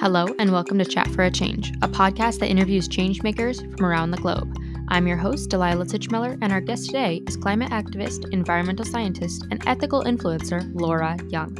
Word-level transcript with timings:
Hello, 0.00 0.26
and 0.38 0.52
welcome 0.52 0.78
to 0.78 0.84
Chat 0.84 1.08
for 1.08 1.24
a 1.24 1.30
Change, 1.30 1.72
a 1.82 1.88
podcast 1.88 2.38
that 2.38 2.48
interviews 2.48 2.88
changemakers 2.88 3.76
from 3.76 3.84
around 3.84 4.12
the 4.12 4.16
globe. 4.18 4.56
I'm 4.86 5.08
your 5.08 5.16
host, 5.16 5.50
Delilah 5.50 5.86
Titchmiller, 5.86 6.38
and 6.40 6.52
our 6.52 6.60
guest 6.60 6.86
today 6.86 7.20
is 7.26 7.36
climate 7.36 7.72
activist, 7.72 8.32
environmental 8.32 8.84
scientist, 8.84 9.44
and 9.50 9.60
ethical 9.66 10.04
influencer 10.04 10.70
Laura 10.72 11.16
Young. 11.30 11.52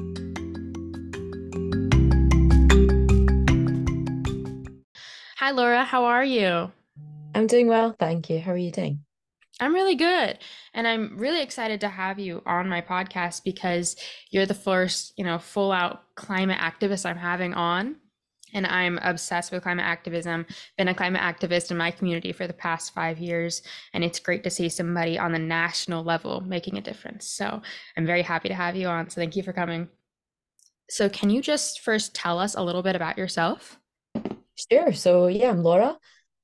Hi, 5.38 5.50
Laura. 5.50 5.82
How 5.82 6.04
are 6.04 6.24
you? 6.24 6.70
I'm 7.34 7.48
doing 7.48 7.66
well, 7.66 7.96
thank 7.98 8.30
you. 8.30 8.38
How 8.38 8.52
are 8.52 8.56
you 8.56 8.70
doing? 8.70 9.00
I'm 9.58 9.74
really 9.74 9.96
good. 9.96 10.38
And 10.74 10.86
I'm 10.86 11.18
really 11.18 11.42
excited 11.42 11.80
to 11.80 11.88
have 11.88 12.20
you 12.20 12.40
on 12.46 12.68
my 12.68 12.82
podcast 12.82 13.42
because 13.42 13.96
you're 14.30 14.46
the 14.46 14.54
first, 14.54 15.12
you 15.16 15.24
know, 15.24 15.40
full 15.40 15.72
out 15.72 16.04
climate 16.14 16.58
activist 16.58 17.04
I'm 17.04 17.18
having 17.18 17.52
on. 17.54 17.96
And 18.54 18.66
I'm 18.66 18.98
obsessed 19.02 19.52
with 19.52 19.62
climate 19.62 19.84
activism, 19.84 20.46
been 20.76 20.88
a 20.88 20.94
climate 20.94 21.22
activist 21.22 21.70
in 21.70 21.76
my 21.76 21.90
community 21.90 22.32
for 22.32 22.46
the 22.46 22.52
past 22.52 22.94
five 22.94 23.18
years. 23.18 23.62
And 23.92 24.04
it's 24.04 24.18
great 24.18 24.44
to 24.44 24.50
see 24.50 24.68
somebody 24.68 25.18
on 25.18 25.32
the 25.32 25.38
national 25.38 26.04
level 26.04 26.40
making 26.40 26.78
a 26.78 26.82
difference. 26.82 27.28
So 27.28 27.62
I'm 27.96 28.06
very 28.06 28.22
happy 28.22 28.48
to 28.48 28.54
have 28.54 28.76
you 28.76 28.88
on. 28.88 29.10
So 29.10 29.20
thank 29.20 29.36
you 29.36 29.42
for 29.42 29.52
coming. 29.52 29.88
So, 30.90 31.10
can 31.10 31.28
you 31.28 31.42
just 31.42 31.80
first 31.80 32.14
tell 32.14 32.38
us 32.38 32.54
a 32.54 32.62
little 32.62 32.82
bit 32.82 32.96
about 32.96 33.18
yourself? 33.18 33.78
Sure. 34.72 34.94
So, 34.94 35.26
yeah, 35.26 35.50
I'm 35.50 35.62
Laura 35.62 35.98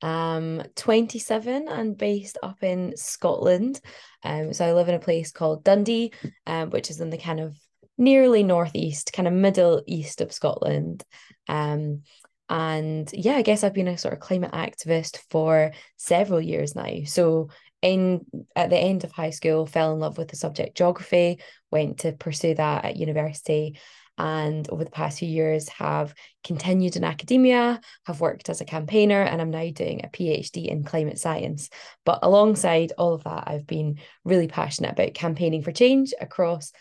um 0.05 0.63
27 0.77 1.67
and 1.67 1.97
based 1.97 2.37
up 2.43 2.63
in 2.63 2.95
Scotland. 2.95 3.81
Um, 4.23 4.53
so 4.53 4.67
I 4.67 4.73
live 4.73 4.89
in 4.89 4.95
a 4.95 5.01
place 5.01 5.33
called 5.33 5.65
Dundee, 5.65 6.13
um, 6.47 6.71
which 6.71 6.91
is 6.91 7.01
in 7.01 7.09
the 7.09 7.17
kind 7.17 7.41
of 7.41 7.57
nearly 7.97 8.43
northeast, 8.43 9.13
kind 9.13 9.29
of 9.29 9.35
middle 9.35 9.83
east 9.87 10.21
of 10.21 10.33
Scotland. 10.33 11.05
Um, 11.49 12.03
and 12.49 13.11
yeah, 13.13 13.35
I 13.35 13.43
guess 13.43 13.65
I've 13.65 13.75
been 13.75 13.89
a 13.89 13.99
sort 13.99 14.15
of 14.15 14.21
climate 14.21 14.53
activist 14.53 15.19
for 15.31 15.73
several 15.97 16.41
years 16.41 16.75
now. 16.75 17.05
So 17.07 17.49
in 17.81 18.25
at 18.55 18.71
the 18.71 18.79
end 18.79 19.05
of 19.05 19.13
high 19.13 19.31
school, 19.31 19.67
fell 19.67 19.93
in 19.93 19.99
love 19.99 20.19
with 20.19 20.29
the 20.29 20.37
subject 20.37 20.77
geography, 20.77 21.41
went 21.71 21.99
to 22.01 22.13
pursue 22.13 22.55
that 22.55 22.85
at 22.85 22.97
university 22.97 23.79
and 24.17 24.69
over 24.71 24.85
the 24.85 24.91
past 24.91 25.19
few 25.19 25.29
years 25.29 25.69
have 25.71 26.15
continued 26.45 26.97
in 26.97 27.05
academia, 27.05 27.81
have 28.07 28.21
worked 28.21 28.49
as 28.49 28.61
a 28.61 28.65
campaigner, 28.65 29.21
and 29.21 29.41
I'm 29.41 29.51
now 29.51 29.69
doing 29.71 30.03
a 30.05 30.09
PhD 30.09 30.67
in 30.67 30.85
climate 30.85 31.19
science. 31.19 31.69
But 32.05 32.21
alongside 32.23 32.93
all 32.97 33.15
of 33.15 33.25
that, 33.25 33.45
I've 33.47 33.67
been 33.67 33.99
really 34.25 34.47
passionate 34.47 34.93
about 34.93 35.15
campaigning 35.15 35.63
for 35.63 35.73
change 35.73 36.15
across 36.21 36.73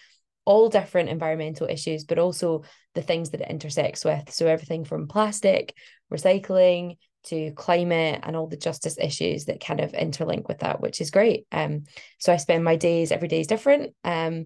all 0.45 0.69
different 0.69 1.09
environmental 1.09 1.67
issues, 1.67 2.03
but 2.03 2.19
also 2.19 2.63
the 2.95 3.01
things 3.01 3.29
that 3.31 3.41
it 3.41 3.49
intersects 3.49 4.03
with. 4.03 4.31
So 4.33 4.47
everything 4.47 4.85
from 4.85 5.07
plastic, 5.07 5.73
recycling, 6.11 6.97
to 7.25 7.51
climate 7.51 8.19
and 8.23 8.35
all 8.35 8.47
the 8.47 8.57
justice 8.57 8.97
issues 8.99 9.45
that 9.45 9.63
kind 9.63 9.79
of 9.79 9.93
interlink 9.93 10.47
with 10.47 10.59
that, 10.59 10.81
which 10.81 10.99
is 10.99 11.09
great. 11.09 11.47
Um, 11.51 11.83
so 12.19 12.33
I 12.33 12.37
spend 12.37 12.63
my 12.63 12.75
days, 12.75 13.11
every 13.11 13.27
day 13.29 13.39
is 13.39 13.47
different. 13.47 13.95
Um, 14.03 14.45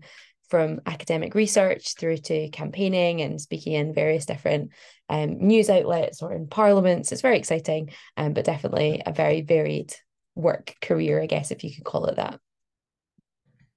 from 0.50 0.80
academic 0.86 1.36
research 1.36 1.96
through 1.96 2.18
to 2.18 2.50
campaigning 2.50 3.22
and 3.22 3.42
speaking 3.42 3.74
in 3.74 3.94
various 3.94 4.26
different 4.26 4.72
um, 5.10 5.46
news 5.46 5.70
outlets 5.70 6.22
or 6.22 6.34
in 6.34 6.48
parliaments. 6.48 7.12
It's 7.12 7.22
very 7.22 7.38
exciting, 7.38 7.90
um, 8.16 8.34
but 8.34 8.46
definitely 8.46 9.02
a 9.06 9.12
very 9.12 9.42
varied 9.42 9.94
work 10.36 10.76
career, 10.82 11.22
I 11.22 11.26
guess, 11.26 11.52
if 11.52 11.64
you 11.64 11.76
could 11.76 11.84
call 11.84 12.06
it 12.06 12.16
that. 12.16 12.40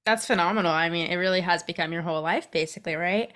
That's 0.06 0.26
phenomenal. 0.26 0.72
I 0.72 0.88
mean, 0.88 1.10
it 1.10 1.16
really 1.16 1.40
has 1.40 1.62
become 1.62 1.92
your 1.92 2.02
whole 2.02 2.22
life, 2.22 2.50
basically, 2.50 2.94
right? 2.94 3.32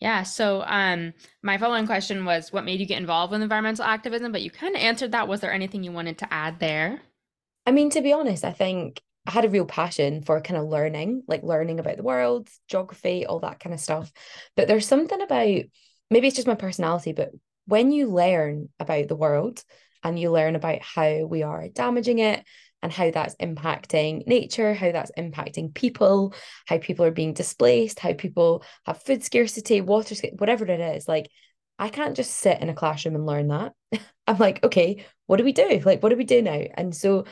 Yeah. 0.00 0.22
So, 0.22 0.62
um, 0.66 1.12
my 1.42 1.58
following 1.58 1.86
question 1.86 2.24
was, 2.24 2.52
what 2.52 2.64
made 2.64 2.80
you 2.80 2.86
get 2.86 3.00
involved 3.00 3.32
with 3.32 3.42
environmental 3.42 3.84
activism? 3.84 4.32
But 4.32 4.42
you 4.42 4.50
kind 4.50 4.74
of 4.74 4.82
answered 4.82 5.12
that. 5.12 5.28
Was 5.28 5.40
there 5.40 5.52
anything 5.52 5.82
you 5.82 5.92
wanted 5.92 6.18
to 6.18 6.32
add 6.32 6.60
there? 6.60 7.00
I 7.66 7.72
mean, 7.72 7.90
to 7.90 8.02
be 8.02 8.12
honest, 8.12 8.44
I 8.44 8.52
think 8.52 9.00
I 9.26 9.30
had 9.30 9.44
a 9.44 9.50
real 9.50 9.64
passion 9.64 10.22
for 10.22 10.40
kind 10.40 10.58
of 10.60 10.68
learning, 10.68 11.22
like 11.26 11.42
learning 11.42 11.80
about 11.80 11.96
the 11.96 12.02
world, 12.02 12.48
geography, 12.68 13.24
all 13.24 13.40
that 13.40 13.60
kind 13.60 13.72
of 13.72 13.80
stuff. 13.80 14.12
But 14.56 14.68
there's 14.68 14.86
something 14.86 15.20
about 15.20 15.62
maybe 16.10 16.26
it's 16.26 16.36
just 16.36 16.46
my 16.46 16.54
personality, 16.54 17.12
but 17.12 17.30
when 17.66 17.90
you 17.90 18.08
learn 18.08 18.68
about 18.78 19.08
the 19.08 19.16
world 19.16 19.64
and 20.02 20.18
you 20.18 20.30
learn 20.30 20.54
about 20.54 20.82
how 20.82 21.24
we 21.24 21.42
are 21.42 21.68
damaging 21.68 22.18
it 22.18 22.44
and 22.84 22.92
how 22.92 23.10
that's 23.10 23.34
impacting 23.36 24.26
nature, 24.26 24.74
how 24.74 24.92
that's 24.92 25.10
impacting 25.18 25.72
people, 25.72 26.34
how 26.66 26.76
people 26.76 27.06
are 27.06 27.10
being 27.10 27.32
displaced, 27.32 27.98
how 27.98 28.12
people 28.12 28.62
have 28.84 29.02
food 29.02 29.24
scarcity, 29.24 29.80
water 29.80 30.14
whatever 30.36 30.66
it 30.66 30.80
is, 30.80 31.08
like 31.08 31.30
I 31.78 31.88
can't 31.88 32.14
just 32.14 32.36
sit 32.36 32.60
in 32.60 32.68
a 32.68 32.74
classroom 32.74 33.14
and 33.14 33.24
learn 33.24 33.48
that. 33.48 33.72
I'm 34.26 34.36
like, 34.36 34.62
okay, 34.62 35.06
what 35.26 35.38
do 35.38 35.44
we 35.44 35.54
do? 35.54 35.80
Like, 35.82 36.02
what 36.02 36.10
do 36.10 36.16
we 36.16 36.24
do 36.24 36.42
now? 36.42 36.60
And 36.74 36.94
so 36.94 37.24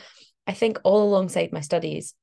I 0.47 0.53
think 0.53 0.79
all 0.83 1.03
alongside 1.03 1.53
my 1.53 1.61
studies, 1.61 2.15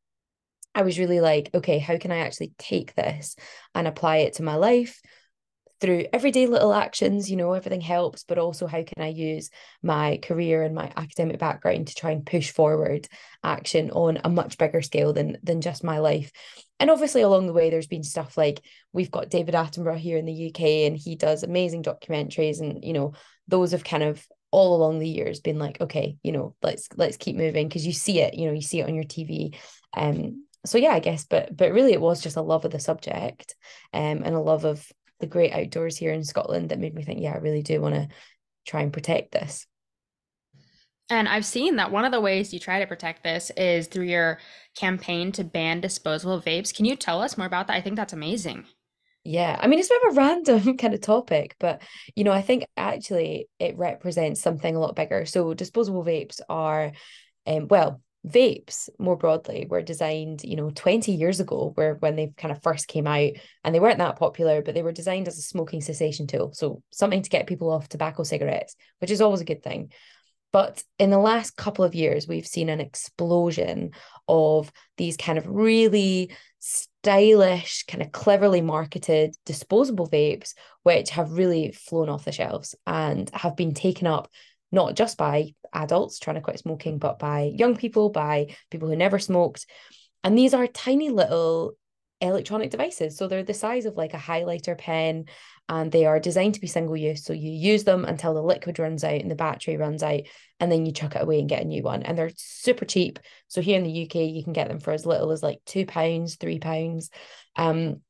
I 0.74 0.82
was 0.82 0.98
really 0.98 1.20
like, 1.20 1.50
okay, 1.54 1.78
how 1.78 1.98
can 1.98 2.10
I 2.10 2.18
actually 2.18 2.52
take 2.58 2.97
this 2.97 3.36
and 3.76 3.86
apply 3.86 4.18
it 4.18 4.34
to 4.34 4.42
my 4.42 4.56
life 4.56 5.00
through 5.80 6.06
everyday 6.12 6.46
little 6.46 6.72
actions? 6.72 7.30
You 7.30 7.36
know, 7.36 7.52
everything 7.52 7.80
helps, 7.80 8.24
but 8.24 8.38
also 8.38 8.66
how 8.66 8.82
can 8.82 9.02
I 9.02 9.08
use 9.08 9.50
my 9.82 10.18
career 10.22 10.62
and 10.62 10.74
my 10.74 10.92
academic 10.96 11.38
background 11.38 11.88
to 11.88 11.94
try 11.94 12.10
and 12.10 12.24
push 12.24 12.50
forward 12.50 13.08
action 13.42 13.91
on 13.91 14.18
a 14.24 14.28
much 14.28 14.58
bigger 14.58 14.82
scale 14.82 15.12
than 15.12 15.38
than 15.42 15.60
just 15.60 15.84
my 15.84 15.98
life? 15.98 16.32
And 16.78 16.91
obviously, 16.91 17.22
along 17.22 17.46
the 17.46 17.52
way, 17.52 17.70
there's 17.70 17.86
been 17.86 18.02
stuff 18.02 18.36
like 18.36 18.60
we've 18.92 19.10
got 19.10 19.30
David 19.30 19.54
Attenborough 19.54 19.98
here 19.98 20.16
in 20.16 20.26
the 20.26 20.48
UK, 20.48 20.60
and 20.86 20.96
he 20.96 21.16
does 21.16 21.42
amazing 21.42 21.82
documentaries, 21.82 22.60
and 22.60 22.84
you 22.84 22.92
know, 22.92 23.12
those 23.48 23.72
have 23.72 23.84
kind 23.84 24.02
of 24.02 24.26
all 24.50 24.76
along 24.76 24.98
the 24.98 25.08
years 25.08 25.41
been 25.41 25.58
like 25.58 25.80
okay 25.80 26.16
you 26.22 26.32
know 26.32 26.54
let's 26.62 26.88
let's 26.97 27.16
keep 27.16 27.36
moving 27.36 27.68
because 27.68 27.86
you 27.86 27.92
see 27.92 28.20
it 28.20 28.34
you 28.34 28.47
know 28.47 28.52
you 28.52 28.62
see 28.62 28.80
it 28.80 28.88
on 28.88 28.94
your 28.94 29.04
tv 29.04 29.54
um 29.97 30.44
so 30.64 30.76
yeah 30.76 30.91
i 30.91 30.98
guess 30.98 31.24
but 31.24 31.56
but 31.56 31.72
really 31.72 31.92
it 31.92 32.00
was 32.00 32.20
just 32.20 32.36
a 32.36 32.42
love 32.42 32.64
of 32.64 32.72
the 32.72 32.80
subject 32.80 33.54
um 33.94 34.22
and 34.24 34.34
a 34.34 34.41
love 34.41 34.64
of 34.64 34.84
the 35.20 35.26
great 35.26 35.53
outdoors 35.53 35.97
here 35.97 36.12
in 36.12 36.25
scotland 36.25 36.70
that 36.70 36.78
made 36.78 36.94
me 36.94 37.03
think 37.03 37.20
yeah 37.20 37.32
i 37.32 37.38
really 37.38 37.62
do 37.62 37.81
want 37.81 37.94
to 37.94 38.08
try 38.66 38.82
and 38.82 38.92
protect 38.92 39.32
this 39.32 39.66
and 41.10 41.28
I've 41.28 41.44
seen 41.44 41.76
that 41.76 41.91
one 41.91 42.04
of 42.04 42.12
the 42.12 42.20
ways 42.20 42.54
you 42.54 42.60
try 42.60 42.78
to 42.78 42.86
protect 42.86 43.25
this 43.25 43.50
is 43.56 43.88
through 43.88 44.04
your 44.04 44.38
campaign 44.76 45.32
to 45.32 45.44
ban 45.44 45.80
disposable 45.80 46.41
vapes. 46.41 46.72
Can 46.72 46.84
you 46.84 46.94
tell 46.94 47.20
us 47.20 47.36
more 47.36 47.48
about 47.48 47.66
that? 47.66 47.76
I 47.76 47.80
think 47.80 47.97
that's 47.97 48.12
amazing. 48.12 48.64
Yeah, 49.25 49.59
I 49.60 49.66
mean, 49.66 49.80
it's 49.80 49.91
a 49.91 49.94
bit 49.94 50.10
of 50.10 50.16
a 50.16 50.20
random 50.20 50.76
kind 50.76 50.94
of 50.94 51.00
topic, 51.00 51.56
but 51.59 51.82
you 52.14 52.22
know, 52.22 52.32
I 52.32 52.42
think 52.42 52.64
actually 52.76 53.48
it 53.59 53.76
represents 53.76 54.41
something 54.41 54.75
a 54.75 54.78
lot 54.78 54.94
bigger. 54.97 55.26
So, 55.26 55.53
disposable 55.53 56.04
vapes 56.04 56.41
are, 56.48 56.92
um, 57.44 57.66
well, 57.69 58.00
vapes 58.26 58.88
more 58.98 59.16
broadly 59.16 59.66
were 59.69 59.82
designed, 59.82 60.44
you 60.44 60.56
know, 60.56 60.70
20 60.70 61.12
years 61.12 61.41
ago, 61.41 61.72
where 61.75 61.94
when 61.94 62.16
they 62.16 62.32
kind 62.36 62.53
of 62.53 62.62
first 62.62 62.88
came 62.88 63.06
out 63.06 63.32
and 63.64 63.75
they 63.75 63.81
weren't 63.81 63.98
that 63.98 64.19
popular, 64.19 64.62
but 64.62 64.75
they 64.75 64.82
were 64.82 64.92
designed 64.92 65.28
as 65.28 65.38
a 65.38 65.42
smoking 65.42 65.81
cessation 65.81 66.26
tool. 66.26 66.53
So, 66.53 66.82
something 66.91 67.22
to 67.22 67.30
get 67.30 67.47
people 67.47 67.70
off 67.70 67.88
tobacco 67.88 68.22
cigarettes, 68.22 68.76
which 68.98 69.10
is 69.10 69.20
always 69.20 69.41
a 69.41 69.47
good 69.47 69.62
thing. 69.62 69.92
But 70.53 70.82
in 70.98 71.10
the 71.10 71.19
last 71.19 71.56
couple 71.56 71.84
of 71.84 71.94
years, 71.94 72.26
we've 72.26 72.47
seen 72.47 72.69
an 72.69 72.80
explosion 72.80 73.92
of 74.26 74.72
these 74.97 75.16
kind 75.16 75.38
of 75.38 75.47
really 75.47 76.34
stylish, 76.59 77.84
kind 77.86 78.03
of 78.03 78.10
cleverly 78.10 78.60
marketed 78.60 79.34
disposable 79.47 80.09
vapes, 80.09 80.54
which 80.82 81.10
have 81.10 81.32
really 81.32 81.72
flown 81.72 82.09
off 82.09 82.25
the 82.25 82.32
shelves 82.32 82.75
and 82.86 83.30
have 83.32 83.56
been 83.56 83.75
taken 83.75 84.06
up 84.09 84.28
not 84.72 84.94
just 84.94 85.16
by 85.19 85.54
adults 85.72 86.19
trying 86.19 86.36
to 86.36 86.42
quit 86.42 86.58
smoking, 86.58 86.98
but 86.98 87.19
by 87.19 87.53
young 87.54 87.76
people, 87.76 88.10
by 88.10 88.54
people 88.70 88.88
who 88.88 88.97
never 88.97 89.19
smoked. 89.19 89.66
And 90.22 90.36
these 90.36 90.54
are 90.54 90.66
tiny 90.66 91.10
little 91.10 91.75
electronic 92.20 92.70
devices. 92.70 93.16
So 93.16 93.28
they're 93.28 93.42
the 93.42 93.54
size 93.54 93.86
of 93.86 93.97
like 93.97 94.12
a 94.12 94.19
highlighter 94.19 94.77
pen 94.77 95.24
and 95.68 95.91
they 95.91 96.04
are 96.04 96.18
designed 96.18 96.54
to 96.54 96.60
be 96.60 96.66
single 96.66 96.97
use. 96.97 97.24
So 97.24 97.33
you 97.33 97.50
use 97.50 97.84
them 97.84 98.04
until 98.04 98.34
the 98.34 98.42
liquid 98.42 98.78
runs 98.78 99.04
out 99.04 99.21
and 99.21 99.30
the 99.30 99.36
battery 99.36 99.77
runs 99.77 100.03
out, 100.03 100.22
and 100.59 100.71
then 100.71 100.84
you 100.84 100.91
chuck 100.91 101.15
it 101.15 101.22
away 101.22 101.39
and 101.39 101.48
get 101.48 101.62
a 101.62 101.65
new 101.65 101.84
one. 101.84 102.03
And 102.03 102.18
they're 102.18 102.33
super 102.34 102.84
cheap. 102.84 103.21
So 103.47 103.60
here 103.60 103.78
in 103.78 103.84
the 103.84 104.04
UK, 104.04 104.16
you 104.16 104.42
can 104.42 104.53
get 104.53 104.66
them 104.66 104.80
for 104.80 104.91
as 104.91 105.06
little 105.06 105.30
as 105.30 105.44
like 105.44 105.60
two 105.65 105.86
pounds, 105.86 106.34
three 106.34 106.59
pounds. 106.59 107.10
Um, 107.54 108.00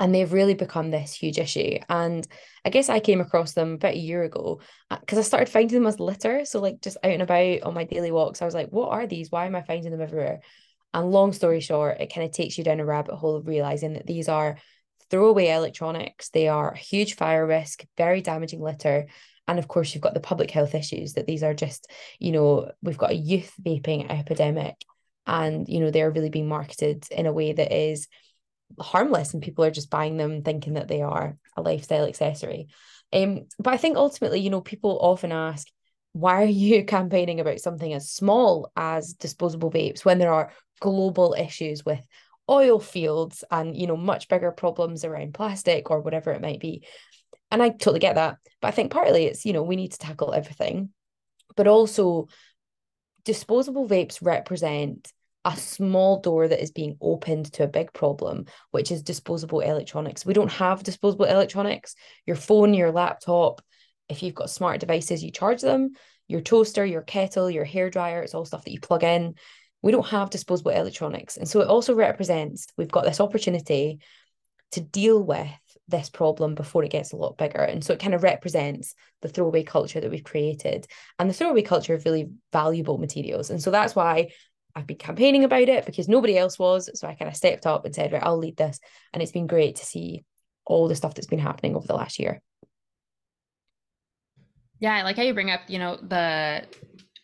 and 0.00 0.14
they've 0.14 0.32
really 0.32 0.54
become 0.54 0.90
this 0.90 1.12
huge 1.12 1.38
issue. 1.38 1.78
And 1.88 2.26
I 2.64 2.70
guess 2.70 2.88
I 2.88 3.00
came 3.00 3.20
across 3.20 3.52
them 3.52 3.74
about 3.74 3.94
a 3.94 3.98
year 3.98 4.22
ago 4.22 4.60
because 5.00 5.18
uh, 5.18 5.20
I 5.20 5.24
started 5.24 5.48
finding 5.48 5.78
them 5.78 5.86
as 5.86 5.98
litter. 5.98 6.44
So, 6.44 6.60
like, 6.60 6.80
just 6.80 6.96
out 7.02 7.12
and 7.12 7.22
about 7.22 7.62
on 7.62 7.74
my 7.74 7.84
daily 7.84 8.12
walks, 8.12 8.40
I 8.40 8.44
was 8.44 8.54
like, 8.54 8.68
what 8.68 8.90
are 8.90 9.06
these? 9.06 9.30
Why 9.30 9.46
am 9.46 9.56
I 9.56 9.62
finding 9.62 9.90
them 9.90 10.00
everywhere? 10.00 10.40
And 10.94 11.10
long 11.10 11.32
story 11.32 11.60
short, 11.60 12.00
it 12.00 12.12
kind 12.12 12.26
of 12.26 12.32
takes 12.32 12.56
you 12.56 12.64
down 12.64 12.80
a 12.80 12.84
rabbit 12.84 13.16
hole 13.16 13.36
of 13.36 13.46
realizing 13.46 13.94
that 13.94 14.06
these 14.06 14.28
are 14.28 14.58
throwaway 15.10 15.48
electronics. 15.48 16.30
They 16.30 16.48
are 16.48 16.70
a 16.70 16.78
huge 16.78 17.14
fire 17.14 17.46
risk, 17.46 17.84
very 17.96 18.20
damaging 18.22 18.60
litter. 18.60 19.06
And 19.46 19.58
of 19.58 19.68
course, 19.68 19.94
you've 19.94 20.02
got 20.02 20.14
the 20.14 20.20
public 20.20 20.50
health 20.50 20.74
issues 20.74 21.14
that 21.14 21.26
these 21.26 21.42
are 21.42 21.54
just, 21.54 21.90
you 22.18 22.32
know, 22.32 22.70
we've 22.82 22.98
got 22.98 23.10
a 23.10 23.16
youth 23.16 23.52
vaping 23.60 24.10
epidemic. 24.10 24.76
And, 25.26 25.68
you 25.68 25.80
know, 25.80 25.90
they're 25.90 26.10
really 26.10 26.30
being 26.30 26.48
marketed 26.48 27.04
in 27.10 27.26
a 27.26 27.32
way 27.32 27.52
that 27.52 27.72
is 27.72 28.08
harmless 28.80 29.34
and 29.34 29.42
people 29.42 29.64
are 29.64 29.70
just 29.70 29.90
buying 29.90 30.16
them 30.16 30.42
thinking 30.42 30.74
that 30.74 30.88
they 30.88 31.02
are 31.02 31.36
a 31.56 31.62
lifestyle 31.62 32.06
accessory. 32.06 32.68
Um, 33.12 33.46
but 33.58 33.72
I 33.72 33.76
think 33.76 33.96
ultimately, 33.96 34.40
you 34.40 34.50
know, 34.50 34.60
people 34.60 34.98
often 35.00 35.32
ask, 35.32 35.66
why 36.12 36.42
are 36.42 36.46
you 36.46 36.84
campaigning 36.86 37.40
about 37.40 37.60
something 37.60 37.92
as 37.92 38.10
small 38.10 38.70
as 38.76 39.14
disposable 39.14 39.70
vapes 39.70 40.04
when 40.04 40.18
there 40.18 40.32
are 40.32 40.52
global 40.80 41.34
issues 41.38 41.84
with 41.84 42.04
oil 42.50 42.78
fields 42.80 43.44
and 43.50 43.76
you 43.76 43.86
know 43.86 43.96
much 43.96 44.26
bigger 44.28 44.50
problems 44.50 45.04
around 45.04 45.34
plastic 45.34 45.90
or 45.90 46.00
whatever 46.00 46.32
it 46.32 46.42
might 46.42 46.60
be? 46.60 46.86
And 47.50 47.62
i 47.62 47.70
totally 47.70 48.00
get 48.00 48.16
that. 48.16 48.36
But 48.60 48.68
i 48.68 48.70
think 48.72 48.90
partly 48.90 49.26
it's 49.26 49.44
you 49.44 49.52
know 49.52 49.62
we 49.62 49.76
need 49.76 49.92
to 49.92 49.98
tackle 49.98 50.32
everything. 50.32 50.90
But 51.56 51.66
also 51.66 52.28
disposable 53.24 53.88
vapes 53.88 54.18
represent 54.22 55.12
a 55.48 55.56
small 55.56 56.20
door 56.20 56.46
that 56.46 56.62
is 56.62 56.70
being 56.70 56.98
opened 57.00 57.52
to 57.54 57.64
a 57.64 57.68
big 57.68 57.92
problem, 57.94 58.44
which 58.70 58.92
is 58.92 59.02
disposable 59.02 59.60
electronics. 59.60 60.26
We 60.26 60.34
don't 60.34 60.52
have 60.52 60.82
disposable 60.82 61.24
electronics. 61.24 61.94
Your 62.26 62.36
phone, 62.36 62.74
your 62.74 62.92
laptop, 62.92 63.62
if 64.10 64.22
you've 64.22 64.34
got 64.34 64.50
smart 64.50 64.80
devices, 64.80 65.24
you 65.24 65.30
charge 65.30 65.62
them. 65.62 65.92
Your 66.28 66.42
toaster, 66.42 66.84
your 66.84 67.00
kettle, 67.00 67.50
your 67.50 67.64
hair 67.64 67.88
dryer, 67.88 68.22
it's 68.22 68.34
all 68.34 68.44
stuff 68.44 68.64
that 68.64 68.72
you 68.72 68.80
plug 68.80 69.02
in. 69.02 69.34
We 69.80 69.92
don't 69.92 70.06
have 70.08 70.28
disposable 70.28 70.72
electronics. 70.72 71.38
And 71.38 71.48
so 71.48 71.62
it 71.62 71.68
also 71.68 71.94
represents 71.94 72.66
we've 72.76 72.90
got 72.90 73.04
this 73.04 73.20
opportunity 73.20 74.00
to 74.72 74.80
deal 74.82 75.22
with 75.22 75.48
this 75.88 76.10
problem 76.10 76.54
before 76.54 76.84
it 76.84 76.90
gets 76.90 77.12
a 77.12 77.16
lot 77.16 77.38
bigger. 77.38 77.60
And 77.60 77.82
so 77.82 77.94
it 77.94 78.00
kind 78.00 78.14
of 78.14 78.22
represents 78.22 78.94
the 79.22 79.28
throwaway 79.28 79.62
culture 79.62 80.00
that 80.00 80.10
we've 80.10 80.22
created 80.22 80.86
and 81.18 81.30
the 81.30 81.34
throwaway 81.34 81.62
culture 81.62 81.94
of 81.94 82.04
really 82.04 82.28
valuable 82.52 82.98
materials. 82.98 83.48
And 83.48 83.62
so 83.62 83.70
that's 83.70 83.96
why 83.96 84.28
I've 84.74 84.86
been 84.86 84.96
campaigning 84.96 85.44
about 85.44 85.68
it 85.68 85.86
because 85.86 86.08
nobody 86.08 86.38
else 86.38 86.58
was. 86.58 86.90
So 86.94 87.08
I 87.08 87.14
kind 87.14 87.28
of 87.28 87.36
stepped 87.36 87.66
up 87.66 87.84
and 87.84 87.94
said, 87.94 88.12
right, 88.12 88.22
I'll 88.22 88.38
lead 88.38 88.56
this. 88.56 88.78
And 89.12 89.22
it's 89.22 89.32
been 89.32 89.46
great 89.46 89.76
to 89.76 89.86
see 89.86 90.24
all 90.64 90.88
the 90.88 90.94
stuff 90.94 91.14
that's 91.14 91.26
been 91.26 91.38
happening 91.38 91.74
over 91.74 91.86
the 91.86 91.94
last 91.94 92.18
year. 92.18 92.40
Yeah, 94.80 94.94
I 94.94 95.02
like 95.02 95.16
how 95.16 95.22
you 95.22 95.34
bring 95.34 95.50
up, 95.50 95.62
you 95.66 95.78
know, 95.78 95.96
the 95.96 96.64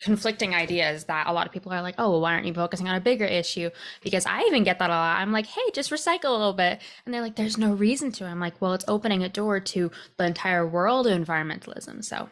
conflicting 0.01 0.53
ideas 0.53 1.05
that 1.05 1.27
a 1.27 1.33
lot 1.33 1.47
of 1.47 1.53
people 1.53 1.71
are 1.71 1.81
like, 1.81 1.95
oh, 1.97 2.11
well, 2.11 2.21
why 2.21 2.33
aren't 2.33 2.45
you 2.45 2.53
focusing 2.53 2.89
on 2.89 2.95
a 2.95 3.01
bigger 3.01 3.25
issue? 3.25 3.69
Because 4.03 4.25
I 4.25 4.41
even 4.41 4.63
get 4.63 4.79
that 4.79 4.89
a 4.89 4.93
lot. 4.93 5.19
I'm 5.19 5.31
like, 5.31 5.45
hey, 5.45 5.61
just 5.73 5.91
recycle 5.91 6.25
a 6.25 6.31
little 6.31 6.53
bit. 6.53 6.81
And 7.05 7.13
they're 7.13 7.21
like, 7.21 7.35
there's 7.35 7.57
no 7.57 7.73
reason 7.73 8.11
to. 8.13 8.25
I'm 8.25 8.39
like, 8.39 8.61
well, 8.61 8.73
it's 8.73 8.85
opening 8.87 9.23
a 9.23 9.29
door 9.29 9.59
to 9.59 9.91
the 10.17 10.25
entire 10.25 10.67
world 10.67 11.07
of 11.07 11.17
environmentalism. 11.17 12.03
So 12.03 12.27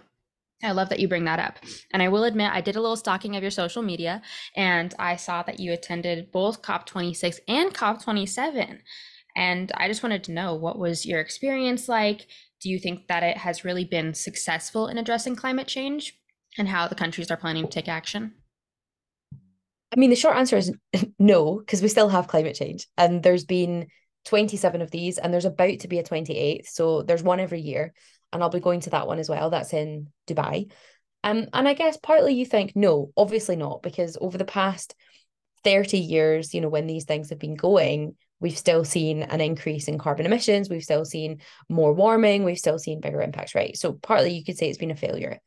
I 0.63 0.71
love 0.71 0.89
that 0.89 0.99
you 0.99 1.07
bring 1.07 1.25
that 1.25 1.39
up. 1.39 1.59
And 1.91 2.01
I 2.01 2.07
will 2.07 2.23
admit, 2.23 2.51
I 2.51 2.61
did 2.61 2.75
a 2.75 2.81
little 2.81 2.95
stalking 2.95 3.35
of 3.35 3.41
your 3.41 3.51
social 3.51 3.81
media 3.81 4.21
and 4.55 4.93
I 4.97 5.17
saw 5.17 5.43
that 5.43 5.59
you 5.59 5.73
attended 5.73 6.31
both 6.31 6.61
COP26 6.61 7.39
and 7.47 7.73
COP27. 7.73 8.79
And 9.35 9.71
I 9.75 9.87
just 9.87 10.03
wanted 10.03 10.23
to 10.25 10.31
know 10.31 10.55
what 10.55 10.79
was 10.79 11.05
your 11.05 11.19
experience 11.19 11.89
like? 11.89 12.27
Do 12.61 12.69
you 12.69 12.79
think 12.79 13.07
that 13.07 13.23
it 13.23 13.37
has 13.37 13.65
really 13.65 13.83
been 13.83 14.13
successful 14.13 14.87
in 14.87 14.97
addressing 14.97 15.35
climate 15.35 15.67
change 15.67 16.13
and 16.57 16.67
how 16.67 16.87
the 16.87 16.95
countries 16.95 17.29
are 17.29 17.37
planning 17.37 17.65
to 17.65 17.69
take 17.69 17.87
action? 17.87 18.33
I 19.95 19.99
mean, 19.99 20.09
the 20.09 20.15
short 20.15 20.37
answer 20.37 20.57
is 20.57 20.71
no, 21.19 21.59
because 21.59 21.81
we 21.81 21.87
still 21.87 22.09
have 22.09 22.27
climate 22.27 22.55
change. 22.55 22.87
And 22.97 23.21
there's 23.21 23.45
been 23.45 23.87
27 24.25 24.81
of 24.81 24.91
these, 24.91 25.17
and 25.17 25.33
there's 25.33 25.45
about 25.45 25.79
to 25.79 25.87
be 25.87 25.99
a 25.99 26.03
28th. 26.03 26.67
So 26.67 27.03
there's 27.03 27.23
one 27.23 27.39
every 27.39 27.59
year. 27.59 27.93
And 28.33 28.43
I'll 28.43 28.49
be 28.49 28.59
going 28.59 28.81
to 28.81 28.89
that 28.91 29.07
one 29.07 29.19
as 29.19 29.29
well. 29.29 29.49
That's 29.49 29.73
in 29.73 30.07
Dubai. 30.27 30.71
Um, 31.23 31.47
and 31.53 31.67
I 31.67 31.73
guess 31.73 31.97
partly 31.97 32.33
you 32.33 32.45
think, 32.45 32.75
no, 32.75 33.11
obviously 33.15 33.55
not, 33.55 33.81
because 33.81 34.17
over 34.19 34.37
the 34.37 34.43
past 34.43 34.93
30 35.63 35.97
years, 35.97 36.53
you 36.53 36.59
know, 36.59 36.67
when 36.67 36.87
these 36.87 37.05
things 37.05 37.29
have 37.29 37.39
been 37.39 37.55
going, 37.55 38.15
we've 38.41 38.57
still 38.57 38.83
seen 38.83 39.23
an 39.23 39.39
increase 39.39 39.87
in 39.87 39.97
carbon 39.97 40.25
emissions, 40.25 40.69
we've 40.69 40.83
still 40.83 41.05
seen 41.05 41.39
more 41.69 41.93
warming, 41.93 42.43
we've 42.43 42.57
still 42.57 42.77
seen 42.77 42.99
bigger 42.99 43.21
impacts, 43.21 43.55
right? 43.55 43.77
So 43.77 43.93
partly 43.93 44.33
you 44.33 44.43
could 44.43 44.57
say 44.57 44.67
it's 44.67 44.77
been 44.77 44.91
a 44.91 44.95
failure. 44.95 45.39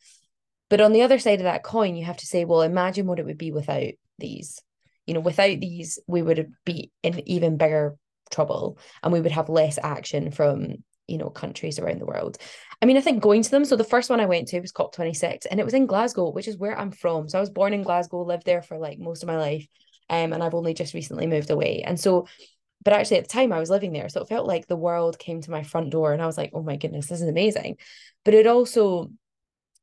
But 0.70 0.80
on 0.80 0.92
the 0.92 1.02
other 1.02 1.18
side 1.18 1.40
of 1.40 1.44
that 1.44 1.62
coin, 1.62 1.94
you 1.94 2.04
have 2.06 2.16
to 2.16 2.26
say, 2.26 2.44
well, 2.44 2.62
imagine 2.62 3.06
what 3.06 3.18
it 3.18 3.26
would 3.26 3.38
be 3.38 3.52
without 3.52 3.92
these. 4.18 4.60
You 5.06 5.14
know, 5.14 5.20
without 5.20 5.60
these, 5.60 5.98
we 6.06 6.22
would 6.22 6.50
be 6.64 6.90
in 7.02 7.28
even 7.28 7.58
bigger 7.58 7.96
trouble 8.30 8.78
and 9.02 9.12
we 9.12 9.20
would 9.20 9.32
have 9.32 9.48
less 9.48 9.78
action 9.80 10.30
from, 10.30 10.82
you 11.06 11.18
know, 11.18 11.30
countries 11.30 11.78
around 11.78 12.00
the 12.00 12.06
world. 12.06 12.38
I 12.82 12.87
mean, 12.87 12.96
I 12.96 13.00
think 13.00 13.23
going 13.23 13.43
to 13.43 13.50
them. 13.50 13.64
So 13.64 13.76
the 13.76 13.84
first 13.84 14.11
one 14.11 14.20
I 14.20 14.26
went 14.26 14.49
to 14.49 14.61
was 14.61 14.73
COP26 14.73 15.46
and 15.50 15.58
it 15.58 15.64
was 15.64 15.75
in 15.75 15.87
Glasgow, 15.87 16.31
which 16.31 16.49
is 16.49 16.58
where 16.58 16.78
I'm 16.78 16.90
from. 16.90 17.28
So 17.28 17.38
I 17.38 17.40
was 17.40 17.50
born 17.50 17.73
in 17.73 17.82
Glasgow, 17.82 18.23
lived 18.23 18.44
there 18.44 18.62
for 18.62 18.78
like 18.78 18.99
most 18.99 19.23
of 19.23 19.28
my 19.28 19.38
life. 19.38 19.67
Um, 20.08 20.32
and 20.32 20.43
I've 20.43 20.55
only 20.55 20.75
just 20.75 20.94
recently 20.94 21.26
moved 21.26 21.50
away. 21.50 21.82
And 21.84 21.99
so 21.99 22.26
but 22.87 22.93
actually 22.93 23.17
at 23.17 23.25
the 23.25 23.32
time 23.32 23.52
I 23.52 23.58
was 23.58 23.69
living 23.69 23.93
there. 23.93 24.08
So 24.08 24.20
it 24.23 24.28
felt 24.28 24.46
like 24.46 24.69
the 24.69 24.76
world 24.76 25.19
came 25.19 25.40
to 25.40 25.50
my 25.50 25.64
front 25.64 25.90
door 25.90 26.12
and 26.12 26.23
I 26.23 26.26
was 26.26 26.38
like, 26.38 26.52
oh 26.55 26.62
my 26.62 26.76
goodness, 26.76 27.08
this 27.08 27.20
is 27.20 27.28
amazing. 27.28 27.78
But 28.25 28.34
it 28.34 28.46
also, 28.46 29.11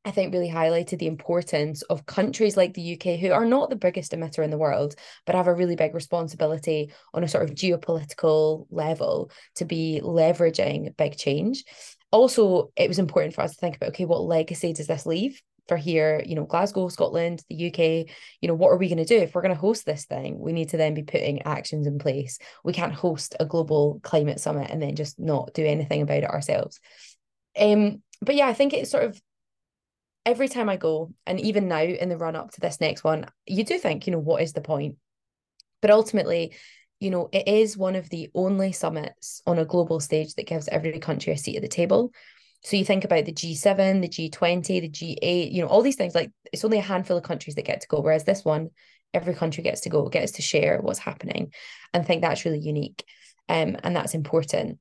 I 0.06 0.12
think, 0.12 0.34
really 0.34 0.50
highlighted 0.50 1.00
the 1.00 1.07
importance 1.07 1.81
of 1.81 2.06
countries 2.06 2.56
like 2.56 2.74
the 2.74 2.94
UK, 2.94 3.19
who 3.19 3.34
are 3.34 3.44
not 3.44 3.69
the 3.69 3.75
biggest 3.75 4.13
emitter 4.13 4.42
in 4.42 4.51
the 4.51 4.57
world, 4.57 4.95
but 5.25 5.36
have 5.36 5.48
a 5.48 5.54
really 5.54 5.75
big 5.75 5.94
responsibility 5.94 6.94
on 7.13 7.25
a 7.25 7.28
sort 7.28 7.44
of 7.44 7.56
geopolitical 7.56 8.68
level 8.72 9.31
to 9.56 9.66
be 9.66 10.00
leveraging 10.01 10.95
big 10.95 11.18
change. 11.18 11.66
Also, 12.13 12.71
it 12.77 12.88
was 12.88 13.00
important 13.00 13.33
for 13.33 13.42
us 13.42 13.51
to 13.51 13.57
think 13.57 13.75
about 13.75 13.89
okay, 13.89 14.06
what 14.06 14.21
legacy 14.21 14.71
does 14.71 14.88
this 14.88 15.06
leave? 15.06 15.42
for 15.68 15.77
here, 15.77 16.21
you 16.25 16.36
know, 16.36 16.44
Glasgow, 16.44 16.89
Scotland, 16.89 17.42
the 17.50 17.68
UK, 17.68 18.13
you 18.42 18.48
know, 18.48 18.54
what 18.54 18.69
are 18.69 18.77
we 18.77 18.89
going 18.89 18.98
to 18.98 19.06
do? 19.06 19.18
If 19.18 19.33
we're 19.33 19.42
going 19.42 19.54
to 19.54 19.60
host 19.60 19.86
this 19.86 20.06
thing, 20.06 20.38
we 20.39 20.51
need 20.51 20.69
to 20.69 20.77
then 20.77 20.94
be 20.94 21.04
putting 21.04 21.44
actions 21.44 21.88
in 21.88 22.00
place. 22.00 22.38
We 22.63 22.74
can't 22.74 22.94
host 22.94 23.36
a 23.39 23.45
global 23.45 24.00
climate 24.04 24.39
summit 24.39 24.69
and 24.69 24.81
then 24.81 24.95
just 24.95 25.19
not 25.19 25.54
do 25.54 25.65
anything 25.65 26.01
about 26.01 26.24
it 26.24 26.30
ourselves. 26.30 26.80
Um, 27.57 28.01
but 28.21 28.36
yeah, 28.36 28.48
I 28.48 28.54
think 28.54 28.74
it's 28.74 28.92
sort 28.92 29.06
of 29.06 29.21
every 30.25 30.50
time 30.50 30.69
I 30.69 30.77
go, 30.77 31.13
and 31.25 31.39
even 31.39 31.68
now 31.68 31.81
in 31.81 32.09
the 32.09 32.18
run 32.18 32.36
up 32.36 32.51
to 32.51 32.59
this 32.59 32.81
next 32.81 33.04
one, 33.04 33.25
you 33.45 33.63
do 33.63 33.77
think, 33.77 34.06
you 34.06 34.12
know, 34.12 34.19
what 34.19 34.42
is 34.42 34.54
the 34.54 34.62
point? 34.62 34.98
But 35.81 35.92
ultimately, 35.92 36.56
you 37.03 37.09
know, 37.09 37.29
it 37.31 37.47
is 37.47 37.77
one 37.77 37.95
of 37.95 38.09
the 38.09 38.29
only 38.33 38.71
summits 38.71 39.41
on 39.45 39.59
a 39.59 39.65
global 39.65 40.00
stage 40.00 40.35
that 40.35 40.47
gives 40.47 40.69
every 40.69 41.00
country 41.00 41.33
a 41.33 41.38
seat 41.38 41.57
at 41.57 41.61
the 41.61 41.67
table. 41.67 42.11
So 42.63 42.77
you 42.77 42.85
think 42.85 43.03
about 43.03 43.25
the 43.25 43.33
G7, 43.33 44.01
the 44.01 44.07
G20, 44.07 44.81
the 44.81 44.89
G8, 44.89 45.51
you 45.51 45.61
know, 45.61 45.67
all 45.67 45.81
these 45.81 45.97
things, 45.97 46.15
like 46.15 46.31
it's 46.53 46.63
only 46.63 46.77
a 46.77 46.81
handful 46.81 47.17
of 47.17 47.23
countries 47.23 47.55
that 47.55 47.65
get 47.65 47.81
to 47.81 47.88
go, 47.88 48.00
whereas 48.00 48.23
this 48.23 48.45
one, 48.45 48.69
every 49.13 49.33
country 49.33 49.63
gets 49.63 49.81
to 49.81 49.89
go, 49.89 50.07
gets 50.07 50.33
to 50.33 50.41
share 50.41 50.79
what's 50.79 51.00
happening. 51.00 51.51
And 51.94 52.03
I 52.03 52.05
think 52.05 52.21
that's 52.21 52.45
really 52.45 52.59
unique. 52.59 53.03
Um, 53.49 53.75
and 53.83 53.94
that's 53.94 54.13
important 54.13 54.79